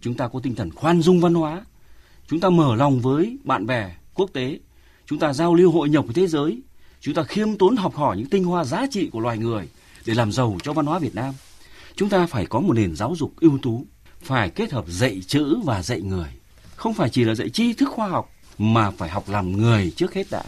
chúng 0.00 0.14
ta 0.14 0.28
có 0.28 0.40
tinh 0.42 0.54
thần 0.54 0.70
khoan 0.70 1.02
dung 1.02 1.20
văn 1.20 1.34
hóa, 1.34 1.64
chúng 2.28 2.40
ta 2.40 2.50
mở 2.50 2.76
lòng 2.76 3.00
với 3.00 3.38
bạn 3.44 3.66
bè 3.66 3.96
quốc 4.14 4.30
tế, 4.32 4.58
chúng 5.06 5.18
ta 5.18 5.32
giao 5.32 5.54
lưu 5.54 5.70
hội 5.70 5.88
nhập 5.88 6.04
với 6.04 6.14
thế 6.14 6.26
giới, 6.26 6.62
chúng 7.00 7.14
ta 7.14 7.22
khiêm 7.22 7.56
tốn 7.56 7.76
học 7.76 7.94
hỏi 7.94 8.16
những 8.16 8.26
tinh 8.26 8.44
hoa 8.44 8.64
giá 8.64 8.86
trị 8.90 9.08
của 9.12 9.20
loài 9.20 9.38
người 9.38 9.68
để 10.06 10.14
làm 10.14 10.32
giàu 10.32 10.56
cho 10.62 10.72
văn 10.72 10.86
hóa 10.86 10.98
Việt 10.98 11.14
Nam. 11.14 11.34
Chúng 11.96 12.08
ta 12.08 12.26
phải 12.26 12.46
có 12.46 12.60
một 12.60 12.72
nền 12.76 12.96
giáo 12.96 13.14
dục 13.16 13.32
ưu 13.40 13.58
tú, 13.62 13.86
phải 14.22 14.50
kết 14.50 14.72
hợp 14.72 14.84
dạy 14.88 15.20
chữ 15.26 15.56
và 15.64 15.82
dạy 15.82 16.00
người. 16.00 16.28
Không 16.76 16.94
phải 16.94 17.10
chỉ 17.10 17.24
là 17.24 17.34
dạy 17.34 17.50
tri 17.50 17.72
thức 17.72 17.88
khoa 17.92 18.08
học 18.08 18.30
mà 18.58 18.90
phải 18.90 19.08
học 19.08 19.28
làm 19.28 19.52
người 19.52 19.92
trước 19.96 20.14
hết 20.14 20.26
đã. 20.30 20.44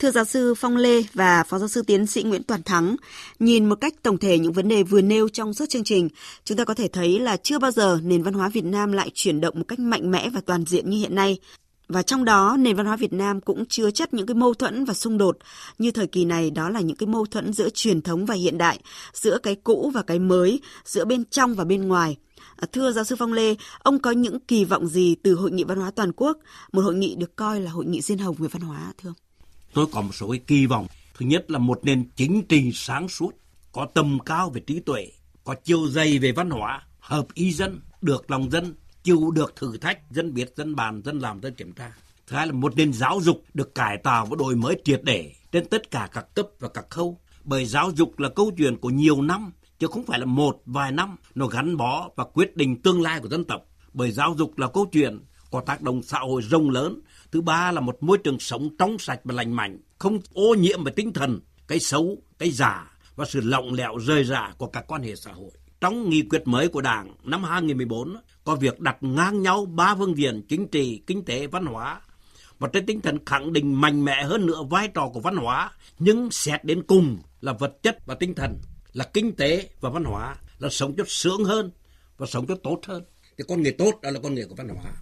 Thưa 0.00 0.10
giáo 0.10 0.24
sư 0.24 0.54
Phong 0.54 0.76
Lê 0.76 1.02
và 1.14 1.42
Phó 1.42 1.58
giáo 1.58 1.68
sư 1.68 1.82
tiến 1.82 2.06
sĩ 2.06 2.22
Nguyễn 2.22 2.42
Toàn 2.42 2.62
Thắng, 2.62 2.96
nhìn 3.38 3.68
một 3.68 3.74
cách 3.80 3.94
tổng 4.02 4.18
thể 4.18 4.38
những 4.38 4.52
vấn 4.52 4.68
đề 4.68 4.82
vừa 4.82 5.00
nêu 5.00 5.28
trong 5.28 5.54
suốt 5.54 5.68
chương 5.68 5.84
trình, 5.84 6.08
chúng 6.44 6.58
ta 6.58 6.64
có 6.64 6.74
thể 6.74 6.88
thấy 6.88 7.18
là 7.18 7.36
chưa 7.36 7.58
bao 7.58 7.70
giờ 7.70 7.98
nền 8.02 8.22
văn 8.22 8.34
hóa 8.34 8.48
Việt 8.48 8.64
Nam 8.64 8.92
lại 8.92 9.10
chuyển 9.14 9.40
động 9.40 9.58
một 9.58 9.64
cách 9.68 9.78
mạnh 9.78 10.10
mẽ 10.10 10.30
và 10.30 10.40
toàn 10.46 10.64
diện 10.64 10.90
như 10.90 10.98
hiện 10.98 11.14
nay. 11.14 11.38
Và 11.88 12.02
trong 12.02 12.24
đó, 12.24 12.56
nền 12.58 12.76
văn 12.76 12.86
hóa 12.86 12.96
Việt 12.96 13.12
Nam 13.12 13.40
cũng 13.40 13.66
chứa 13.66 13.90
chất 13.90 14.14
những 14.14 14.26
cái 14.26 14.34
mâu 14.34 14.54
thuẫn 14.54 14.84
và 14.84 14.94
xung 14.94 15.18
đột. 15.18 15.38
Như 15.78 15.90
thời 15.90 16.06
kỳ 16.06 16.24
này, 16.24 16.50
đó 16.50 16.68
là 16.70 16.80
những 16.80 16.96
cái 16.96 17.06
mâu 17.06 17.26
thuẫn 17.26 17.52
giữa 17.52 17.68
truyền 17.68 18.02
thống 18.02 18.26
và 18.26 18.34
hiện 18.34 18.58
đại, 18.58 18.78
giữa 19.12 19.38
cái 19.38 19.54
cũ 19.54 19.90
và 19.94 20.02
cái 20.02 20.18
mới, 20.18 20.60
giữa 20.84 21.04
bên 21.04 21.24
trong 21.24 21.54
và 21.54 21.64
bên 21.64 21.88
ngoài. 21.88 22.16
À, 22.56 22.66
thưa 22.72 22.92
giáo 22.92 23.04
sư 23.04 23.16
Phong 23.18 23.32
Lê, 23.32 23.54
ông 23.78 23.98
có 23.98 24.10
những 24.10 24.40
kỳ 24.40 24.64
vọng 24.64 24.86
gì 24.86 25.14
từ 25.22 25.34
Hội 25.34 25.50
nghị 25.50 25.64
Văn 25.64 25.78
hóa 25.78 25.90
Toàn 25.90 26.12
quốc, 26.12 26.38
một 26.72 26.82
hội 26.82 26.94
nghị 26.94 27.14
được 27.14 27.36
coi 27.36 27.60
là 27.60 27.70
hội 27.70 27.84
nghị 27.84 28.00
diên 28.00 28.18
hồng 28.18 28.36
về 28.38 28.48
văn 28.48 28.62
hóa, 28.62 28.92
thưa 29.02 29.08
ông? 29.08 29.29
Tôi 29.74 29.86
có 29.92 30.00
một 30.00 30.14
số 30.14 30.30
cái 30.30 30.40
kỳ 30.46 30.66
vọng. 30.66 30.86
Thứ 31.14 31.26
nhất 31.26 31.50
là 31.50 31.58
một 31.58 31.80
nền 31.82 32.04
chính 32.16 32.42
trị 32.48 32.70
sáng 32.74 33.08
suốt, 33.08 33.30
có 33.72 33.86
tầm 33.94 34.18
cao 34.26 34.50
về 34.50 34.60
trí 34.60 34.80
tuệ, 34.80 35.06
có 35.44 35.54
chiều 35.64 35.88
dày 35.88 36.18
về 36.18 36.32
văn 36.32 36.50
hóa, 36.50 36.82
hợp 36.98 37.26
ý 37.34 37.52
dân, 37.52 37.80
được 38.00 38.30
lòng 38.30 38.50
dân, 38.50 38.74
chịu 39.02 39.30
được 39.30 39.56
thử 39.56 39.76
thách, 39.76 40.10
dân 40.10 40.34
biết, 40.34 40.52
dân 40.56 40.76
bàn, 40.76 41.02
dân 41.04 41.18
làm, 41.18 41.40
dân 41.40 41.54
kiểm 41.54 41.72
tra. 41.72 41.92
Thứ 42.26 42.36
hai 42.36 42.46
là 42.46 42.52
một 42.52 42.76
nền 42.76 42.92
giáo 42.92 43.20
dục 43.22 43.44
được 43.54 43.74
cải 43.74 43.96
tạo 43.96 44.26
và 44.26 44.36
đổi 44.38 44.56
mới 44.56 44.80
triệt 44.84 45.00
để 45.04 45.32
trên 45.52 45.66
tất 45.66 45.90
cả 45.90 46.08
các 46.12 46.34
cấp 46.34 46.46
và 46.60 46.68
các 46.68 46.90
khâu. 46.90 47.18
Bởi 47.44 47.66
giáo 47.66 47.90
dục 47.90 48.18
là 48.18 48.28
câu 48.28 48.52
chuyện 48.58 48.76
của 48.76 48.90
nhiều 48.90 49.22
năm, 49.22 49.52
chứ 49.78 49.86
không 49.86 50.04
phải 50.06 50.18
là 50.18 50.26
một 50.26 50.62
vài 50.66 50.92
năm, 50.92 51.16
nó 51.34 51.46
gắn 51.46 51.76
bó 51.76 52.10
và 52.16 52.24
quyết 52.24 52.56
định 52.56 52.82
tương 52.82 53.02
lai 53.02 53.20
của 53.20 53.28
dân 53.28 53.44
tộc. 53.44 53.62
Bởi 53.92 54.10
giáo 54.10 54.34
dục 54.38 54.58
là 54.58 54.68
câu 54.68 54.86
chuyện 54.92 55.20
có 55.50 55.60
tác 55.60 55.82
động 55.82 56.02
xã 56.02 56.18
hội 56.18 56.42
rộng 56.42 56.70
lớn. 56.70 57.00
Thứ 57.32 57.40
ba 57.40 57.72
là 57.72 57.80
một 57.80 58.02
môi 58.02 58.18
trường 58.18 58.38
sống 58.38 58.76
trong 58.78 58.98
sạch 58.98 59.20
và 59.24 59.34
lành 59.34 59.52
mạnh, 59.52 59.78
không 59.98 60.20
ô 60.32 60.54
nhiễm 60.54 60.84
về 60.84 60.92
tinh 60.96 61.12
thần, 61.12 61.40
cái 61.68 61.80
xấu, 61.80 62.22
cái 62.38 62.50
giả 62.50 62.90
và 63.16 63.24
sự 63.24 63.40
lỏng 63.40 63.72
lẻo 63.72 63.96
rời 63.98 64.24
rả 64.24 64.52
của 64.58 64.66
các 64.66 64.84
quan 64.88 65.02
hệ 65.02 65.16
xã 65.16 65.32
hội. 65.32 65.50
Trong 65.80 66.10
nghị 66.10 66.22
quyết 66.22 66.42
mới 66.44 66.68
của 66.68 66.80
Đảng 66.80 67.14
năm 67.24 67.44
2014 67.44 68.16
có 68.44 68.54
việc 68.54 68.80
đặt 68.80 68.96
ngang 69.00 69.42
nhau 69.42 69.64
ba 69.64 69.94
phương 69.94 70.18
diện 70.18 70.42
chính 70.48 70.68
trị, 70.68 71.02
kinh 71.06 71.24
tế, 71.24 71.46
văn 71.46 71.66
hóa. 71.66 72.00
Và 72.58 72.68
trên 72.72 72.86
tinh 72.86 73.00
thần 73.00 73.24
khẳng 73.26 73.52
định 73.52 73.80
mạnh 73.80 74.04
mẽ 74.04 74.24
hơn 74.24 74.46
nữa 74.46 74.62
vai 74.70 74.88
trò 74.88 75.08
của 75.14 75.20
văn 75.20 75.36
hóa 75.36 75.70
nhưng 75.98 76.30
xét 76.30 76.64
đến 76.64 76.82
cùng 76.82 77.18
là 77.40 77.52
vật 77.52 77.82
chất 77.82 78.06
và 78.06 78.14
tinh 78.14 78.34
thần 78.34 78.58
là 78.92 79.04
kinh 79.14 79.32
tế 79.32 79.68
và 79.80 79.90
văn 79.90 80.04
hóa 80.04 80.36
là 80.58 80.68
sống 80.68 80.94
cho 80.96 81.04
sướng 81.06 81.44
hơn 81.44 81.70
và 82.18 82.26
sống 82.26 82.46
cho 82.46 82.54
tốt 82.62 82.80
hơn. 82.86 83.04
Thì 83.38 83.44
con 83.48 83.62
người 83.62 83.72
tốt 83.72 83.98
đó 84.02 84.10
là 84.10 84.20
con 84.22 84.34
người 84.34 84.44
của 84.48 84.54
văn 84.54 84.68
hóa. 84.68 84.92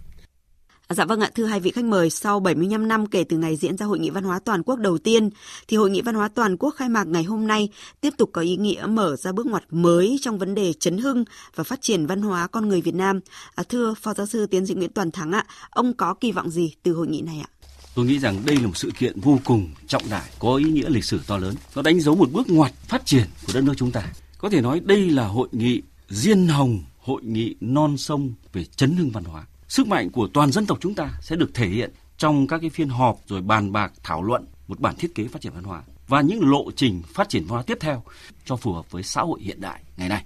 Dạ 0.95 1.05
vâng 1.05 1.19
ạ, 1.19 1.29
thưa 1.35 1.45
hai 1.45 1.59
vị 1.59 1.71
khách 1.71 1.85
mời, 1.85 2.09
sau 2.09 2.39
75 2.39 2.87
năm 2.87 3.05
kể 3.07 3.23
từ 3.23 3.37
ngày 3.37 3.55
diễn 3.55 3.77
ra 3.77 3.85
Hội 3.85 3.99
nghị 3.99 4.09
Văn 4.09 4.23
hóa 4.23 4.39
Toàn 4.39 4.63
quốc 4.63 4.75
đầu 4.75 4.97
tiên, 4.97 5.29
thì 5.67 5.77
Hội 5.77 5.89
nghị 5.89 6.01
Văn 6.01 6.15
hóa 6.15 6.27
Toàn 6.27 6.57
quốc 6.57 6.71
khai 6.71 6.89
mạc 6.89 7.07
ngày 7.07 7.23
hôm 7.23 7.47
nay 7.47 7.69
tiếp 8.01 8.13
tục 8.17 8.29
có 8.33 8.41
ý 8.41 8.57
nghĩa 8.57 8.85
mở 8.89 9.15
ra 9.15 9.31
bước 9.31 9.45
ngoặt 9.45 9.63
mới 9.71 10.17
trong 10.21 10.37
vấn 10.37 10.55
đề 10.55 10.73
chấn 10.73 10.97
hưng 10.97 11.25
và 11.55 11.63
phát 11.63 11.81
triển 11.81 12.05
văn 12.05 12.21
hóa 12.21 12.47
con 12.47 12.69
người 12.69 12.81
Việt 12.81 12.95
Nam. 12.95 13.19
À, 13.55 13.63
thưa 13.69 13.93
Phó 14.01 14.13
Giáo 14.13 14.25
sư 14.25 14.45
Tiến 14.45 14.65
sĩ 14.65 14.73
Nguyễn 14.73 14.91
Toàn 14.93 15.11
Thắng 15.11 15.31
ạ, 15.31 15.45
ông 15.69 15.93
có 15.93 16.13
kỳ 16.13 16.31
vọng 16.31 16.49
gì 16.49 16.73
từ 16.83 16.93
hội 16.93 17.07
nghị 17.07 17.21
này 17.21 17.39
ạ? 17.39 17.49
Tôi 17.95 18.05
nghĩ 18.05 18.19
rằng 18.19 18.41
đây 18.45 18.55
là 18.55 18.67
một 18.67 18.77
sự 18.77 18.91
kiện 18.99 19.19
vô 19.19 19.39
cùng 19.45 19.69
trọng 19.87 20.03
đại, 20.09 20.29
có 20.39 20.55
ý 20.55 20.65
nghĩa 20.65 20.89
lịch 20.89 21.05
sử 21.05 21.19
to 21.27 21.37
lớn. 21.37 21.55
Nó 21.75 21.81
đánh 21.81 22.01
dấu 22.01 22.15
một 22.15 22.31
bước 22.31 22.49
ngoặt 22.49 22.73
phát 22.87 23.05
triển 23.05 23.25
của 23.47 23.53
đất 23.53 23.61
nước 23.61 23.73
chúng 23.77 23.91
ta. 23.91 24.03
Có 24.37 24.49
thể 24.49 24.61
nói 24.61 24.79
đây 24.79 25.09
là 25.09 25.27
hội 25.27 25.47
nghị 25.51 25.81
diên 26.09 26.47
hồng, 26.47 26.83
hội 26.99 27.21
nghị 27.23 27.55
non 27.61 27.97
sông 27.97 28.33
về 28.53 28.65
chấn 28.65 28.95
hưng 28.95 29.09
văn 29.09 29.23
hóa 29.23 29.45
sức 29.69 29.87
mạnh 29.87 30.09
của 30.09 30.27
toàn 30.33 30.51
dân 30.51 30.65
tộc 30.65 30.77
chúng 30.81 30.95
ta 30.95 31.11
sẽ 31.21 31.35
được 31.35 31.53
thể 31.53 31.67
hiện 31.67 31.91
trong 32.17 32.47
các 32.47 32.57
cái 32.61 32.69
phiên 32.69 32.89
họp 32.89 33.19
rồi 33.27 33.41
bàn 33.41 33.71
bạc 33.71 33.93
thảo 34.03 34.23
luận 34.23 34.45
một 34.67 34.79
bản 34.79 34.95
thiết 34.95 35.15
kế 35.15 35.27
phát 35.27 35.41
triển 35.41 35.53
văn 35.53 35.63
hóa 35.63 35.83
và 36.07 36.21
những 36.21 36.49
lộ 36.49 36.71
trình 36.75 37.01
phát 37.13 37.29
triển 37.29 37.43
văn 37.43 37.49
hóa 37.49 37.63
tiếp 37.63 37.77
theo 37.81 38.03
cho 38.45 38.55
phù 38.55 38.73
hợp 38.73 38.91
với 38.91 39.03
xã 39.03 39.21
hội 39.21 39.41
hiện 39.41 39.61
đại 39.61 39.81
ngày 39.97 40.09
nay. 40.09 40.23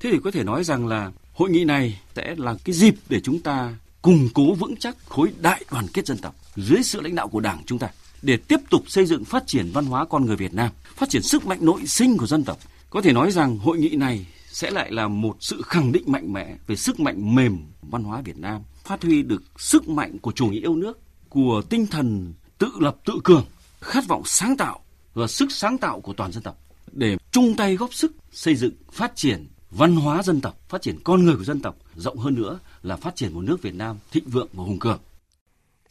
Thế 0.00 0.10
thì 0.12 0.18
có 0.24 0.30
thể 0.30 0.44
nói 0.44 0.64
rằng 0.64 0.86
là 0.86 1.12
hội 1.32 1.50
nghị 1.50 1.64
này 1.64 2.00
sẽ 2.16 2.34
là 2.38 2.54
cái 2.64 2.74
dịp 2.74 2.94
để 3.08 3.20
chúng 3.20 3.40
ta 3.40 3.74
củng 4.02 4.28
cố 4.34 4.54
vững 4.54 4.76
chắc 4.76 4.96
khối 5.08 5.32
đại 5.40 5.64
đoàn 5.70 5.86
kết 5.92 6.06
dân 6.06 6.18
tộc 6.18 6.34
dưới 6.56 6.82
sự 6.82 7.00
lãnh 7.00 7.14
đạo 7.14 7.28
của 7.28 7.40
Đảng 7.40 7.62
chúng 7.66 7.78
ta 7.78 7.88
để 8.22 8.36
tiếp 8.36 8.60
tục 8.70 8.82
xây 8.86 9.06
dựng 9.06 9.24
phát 9.24 9.46
triển 9.46 9.70
văn 9.72 9.86
hóa 9.86 10.04
con 10.04 10.26
người 10.26 10.36
Việt 10.36 10.54
Nam, 10.54 10.70
phát 10.96 11.08
triển 11.08 11.22
sức 11.22 11.46
mạnh 11.46 11.58
nội 11.60 11.86
sinh 11.86 12.16
của 12.16 12.26
dân 12.26 12.44
tộc. 12.44 12.58
Có 12.90 13.02
thể 13.02 13.12
nói 13.12 13.30
rằng 13.30 13.58
hội 13.58 13.78
nghị 13.78 13.88
này 13.88 14.26
sẽ 14.50 14.70
lại 14.70 14.92
là 14.92 15.08
một 15.08 15.36
sự 15.40 15.62
khẳng 15.62 15.92
định 15.92 16.04
mạnh 16.06 16.32
mẽ 16.32 16.56
về 16.66 16.76
sức 16.76 17.00
mạnh 17.00 17.34
mềm 17.34 17.58
văn 17.82 18.04
hóa 18.04 18.20
Việt 18.20 18.38
Nam 18.38 18.62
phát 18.86 19.02
huy 19.02 19.22
được 19.22 19.42
sức 19.58 19.88
mạnh 19.88 20.18
của 20.18 20.32
chủ 20.32 20.46
nghĩa 20.46 20.60
yêu 20.60 20.76
nước, 20.76 20.98
của 21.28 21.62
tinh 21.70 21.86
thần 21.86 22.32
tự 22.58 22.70
lập 22.80 22.96
tự 23.04 23.14
cường, 23.24 23.44
khát 23.80 24.06
vọng 24.08 24.22
sáng 24.24 24.56
tạo 24.56 24.80
và 25.14 25.26
sức 25.26 25.52
sáng 25.52 25.78
tạo 25.78 26.00
của 26.00 26.12
toàn 26.12 26.32
dân 26.32 26.42
tộc 26.42 26.58
để 26.92 27.16
chung 27.30 27.56
tay 27.56 27.76
góp 27.76 27.94
sức 27.94 28.12
xây 28.32 28.54
dựng 28.54 28.72
phát 28.92 29.16
triển 29.16 29.46
văn 29.70 29.96
hóa 29.96 30.22
dân 30.22 30.40
tộc, 30.40 30.68
phát 30.68 30.82
triển 30.82 30.98
con 31.04 31.24
người 31.24 31.36
của 31.36 31.44
dân 31.44 31.60
tộc, 31.60 31.76
rộng 31.96 32.18
hơn 32.18 32.34
nữa 32.34 32.58
là 32.82 32.96
phát 32.96 33.16
triển 33.16 33.34
một 33.34 33.40
nước 33.40 33.62
Việt 33.62 33.74
Nam 33.74 33.96
thịnh 34.10 34.28
vượng 34.28 34.48
và 34.52 34.64
hùng 34.64 34.78
cường. 34.78 34.98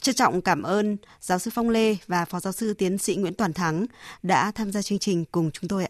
Trân 0.02 0.16
trọng 0.16 0.42
cảm 0.42 0.62
ơn 0.62 0.98
giáo 1.22 1.40
sư 1.40 1.52
Phong 1.54 1.70
Lê 1.70 1.98
và 2.08 2.26
phó 2.26 2.40
giáo 2.40 2.54
sư 2.54 2.74
tiến 2.74 2.98
sĩ 2.98 3.16
Nguyễn 3.16 3.34
Toàn 3.34 3.54
Thắng 3.54 3.86
đã 4.24 4.52
tham 4.52 4.72
gia 4.72 4.82
chương 4.82 5.00
trình 5.00 5.26
cùng 5.32 5.52
chúng 5.52 5.68
tôi 5.68 5.84
ạ. 5.84 5.90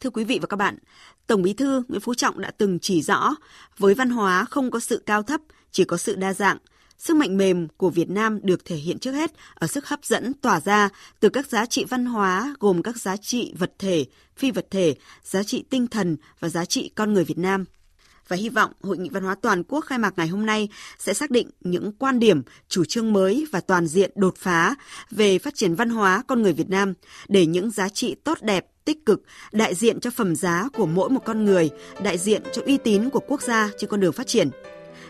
Thưa 0.00 0.10
quý 0.10 0.24
vị 0.24 0.38
và 0.42 0.46
các 0.46 0.56
bạn, 0.56 0.78
Tổng 1.26 1.42
Bí 1.42 1.52
thư 1.52 1.82
Nguyễn 1.88 2.00
Phú 2.00 2.14
Trọng 2.14 2.40
đã 2.40 2.50
từng 2.50 2.78
chỉ 2.78 3.02
rõ, 3.02 3.34
với 3.78 3.94
văn 3.94 4.10
hóa 4.10 4.44
không 4.44 4.70
có 4.70 4.80
sự 4.80 5.02
cao 5.06 5.22
thấp, 5.22 5.40
chỉ 5.70 5.84
có 5.84 5.96
sự 5.96 6.16
đa 6.16 6.34
dạng. 6.34 6.58
Sức 6.98 7.16
mạnh 7.16 7.36
mềm 7.36 7.68
của 7.76 7.90
Việt 7.90 8.10
Nam 8.10 8.40
được 8.42 8.64
thể 8.64 8.76
hiện 8.76 8.98
trước 8.98 9.12
hết 9.12 9.32
ở 9.54 9.66
sức 9.66 9.86
hấp 9.86 10.04
dẫn 10.04 10.34
tỏa 10.34 10.60
ra 10.60 10.88
từ 11.20 11.28
các 11.28 11.46
giá 11.46 11.66
trị 11.66 11.84
văn 11.84 12.06
hóa 12.06 12.54
gồm 12.60 12.82
các 12.82 12.96
giá 12.96 13.16
trị 13.16 13.52
vật 13.58 13.72
thể, 13.78 14.06
phi 14.36 14.50
vật 14.50 14.66
thể, 14.70 14.94
giá 15.22 15.42
trị 15.42 15.64
tinh 15.70 15.86
thần 15.86 16.16
và 16.40 16.48
giá 16.48 16.64
trị 16.64 16.90
con 16.94 17.12
người 17.12 17.24
Việt 17.24 17.38
Nam 17.38 17.64
và 18.30 18.36
hy 18.36 18.48
vọng 18.48 18.72
Hội 18.82 18.98
nghị 18.98 19.08
Văn 19.08 19.22
hóa 19.22 19.34
Toàn 19.42 19.62
quốc 19.62 19.80
khai 19.80 19.98
mạc 19.98 20.14
ngày 20.16 20.28
hôm 20.28 20.46
nay 20.46 20.68
sẽ 20.98 21.14
xác 21.14 21.30
định 21.30 21.50
những 21.60 21.92
quan 21.92 22.18
điểm, 22.18 22.42
chủ 22.68 22.84
trương 22.84 23.12
mới 23.12 23.46
và 23.52 23.60
toàn 23.60 23.86
diện 23.86 24.10
đột 24.14 24.34
phá 24.36 24.74
về 25.10 25.38
phát 25.38 25.54
triển 25.54 25.74
văn 25.74 25.90
hóa 25.90 26.22
con 26.28 26.42
người 26.42 26.52
Việt 26.52 26.68
Nam 26.68 26.94
để 27.28 27.46
những 27.46 27.70
giá 27.70 27.88
trị 27.88 28.14
tốt 28.24 28.38
đẹp, 28.42 28.66
tích 28.84 29.06
cực, 29.06 29.22
đại 29.52 29.74
diện 29.74 30.00
cho 30.00 30.10
phẩm 30.10 30.36
giá 30.36 30.68
của 30.76 30.86
mỗi 30.86 31.10
một 31.10 31.20
con 31.24 31.44
người, 31.44 31.70
đại 32.02 32.18
diện 32.18 32.42
cho 32.52 32.62
uy 32.66 32.78
tín 32.78 33.10
của 33.10 33.20
quốc 33.28 33.42
gia 33.42 33.70
trên 33.78 33.90
con 33.90 34.00
đường 34.00 34.12
phát 34.12 34.26
triển. 34.26 34.50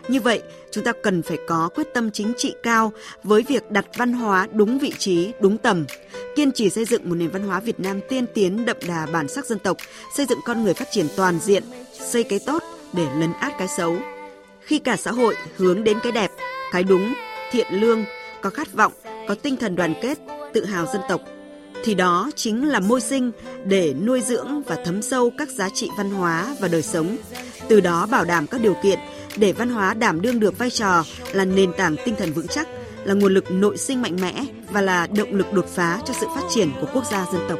Như 0.07 0.21
vậy, 0.21 0.41
chúng 0.71 0.83
ta 0.83 0.91
cần 1.03 1.21
phải 1.21 1.37
có 1.47 1.69
quyết 1.75 1.93
tâm 1.93 2.11
chính 2.11 2.33
trị 2.37 2.53
cao 2.63 2.93
với 3.23 3.43
việc 3.47 3.71
đặt 3.71 3.85
văn 3.97 4.13
hóa 4.13 4.47
đúng 4.51 4.79
vị 4.79 4.93
trí, 4.97 5.31
đúng 5.39 5.57
tầm, 5.57 5.85
kiên 6.35 6.51
trì 6.51 6.69
xây 6.69 6.85
dựng 6.85 7.09
một 7.09 7.15
nền 7.15 7.29
văn 7.29 7.43
hóa 7.47 7.59
Việt 7.59 7.79
Nam 7.79 7.99
tiên 8.09 8.25
tiến 8.33 8.65
đậm 8.65 8.77
đà 8.87 9.05
bản 9.05 9.27
sắc 9.27 9.45
dân 9.45 9.59
tộc, 9.59 9.77
xây 10.17 10.25
dựng 10.25 10.39
con 10.45 10.63
người 10.63 10.73
phát 10.73 10.87
triển 10.91 11.07
toàn 11.15 11.39
diện, 11.39 11.63
xây 11.93 12.23
cái 12.23 12.39
tốt 12.45 12.63
để 12.93 13.05
lấn 13.19 13.33
át 13.33 13.53
cái 13.57 13.67
xấu. 13.67 13.97
Khi 14.61 14.79
cả 14.79 14.97
xã 14.97 15.11
hội 15.11 15.35
hướng 15.57 15.83
đến 15.83 15.97
cái 16.03 16.11
đẹp, 16.11 16.31
cái 16.71 16.83
đúng, 16.83 17.13
thiện 17.51 17.67
lương, 17.71 18.05
có 18.41 18.49
khát 18.49 18.73
vọng, 18.73 18.93
có 19.27 19.35
tinh 19.35 19.57
thần 19.57 19.75
đoàn 19.75 19.93
kết, 20.01 20.17
tự 20.53 20.65
hào 20.65 20.85
dân 20.93 21.01
tộc, 21.09 21.21
thì 21.83 21.95
đó 21.95 22.31
chính 22.35 22.69
là 22.69 22.79
môi 22.79 23.01
sinh 23.01 23.31
để 23.65 23.93
nuôi 23.93 24.21
dưỡng 24.21 24.61
và 24.61 24.77
thấm 24.85 25.01
sâu 25.01 25.31
các 25.37 25.49
giá 25.49 25.69
trị 25.73 25.89
văn 25.97 26.09
hóa 26.09 26.55
và 26.59 26.67
đời 26.67 26.81
sống, 26.81 27.17
từ 27.67 27.79
đó 27.79 28.07
bảo 28.11 28.25
đảm 28.25 28.47
các 28.47 28.61
điều 28.61 28.75
kiện 28.83 28.99
để 29.37 29.51
văn 29.51 29.69
hóa 29.69 29.93
đảm 29.93 30.21
đương 30.21 30.39
được 30.39 30.57
vai 30.57 30.69
trò 30.69 31.03
là 31.31 31.45
nền 31.45 31.73
tảng 31.77 31.95
tinh 32.05 32.15
thần 32.15 32.33
vững 32.33 32.47
chắc, 32.47 32.67
là 33.03 33.13
nguồn 33.13 33.33
lực 33.33 33.51
nội 33.51 33.77
sinh 33.77 34.01
mạnh 34.01 34.17
mẽ 34.21 34.45
và 34.71 34.81
là 34.81 35.07
động 35.17 35.35
lực 35.35 35.53
đột 35.53 35.65
phá 35.75 35.99
cho 36.05 36.13
sự 36.13 36.27
phát 36.35 36.43
triển 36.49 36.69
của 36.81 36.87
quốc 36.93 37.05
gia 37.11 37.25
dân 37.33 37.41
tộc. 37.49 37.59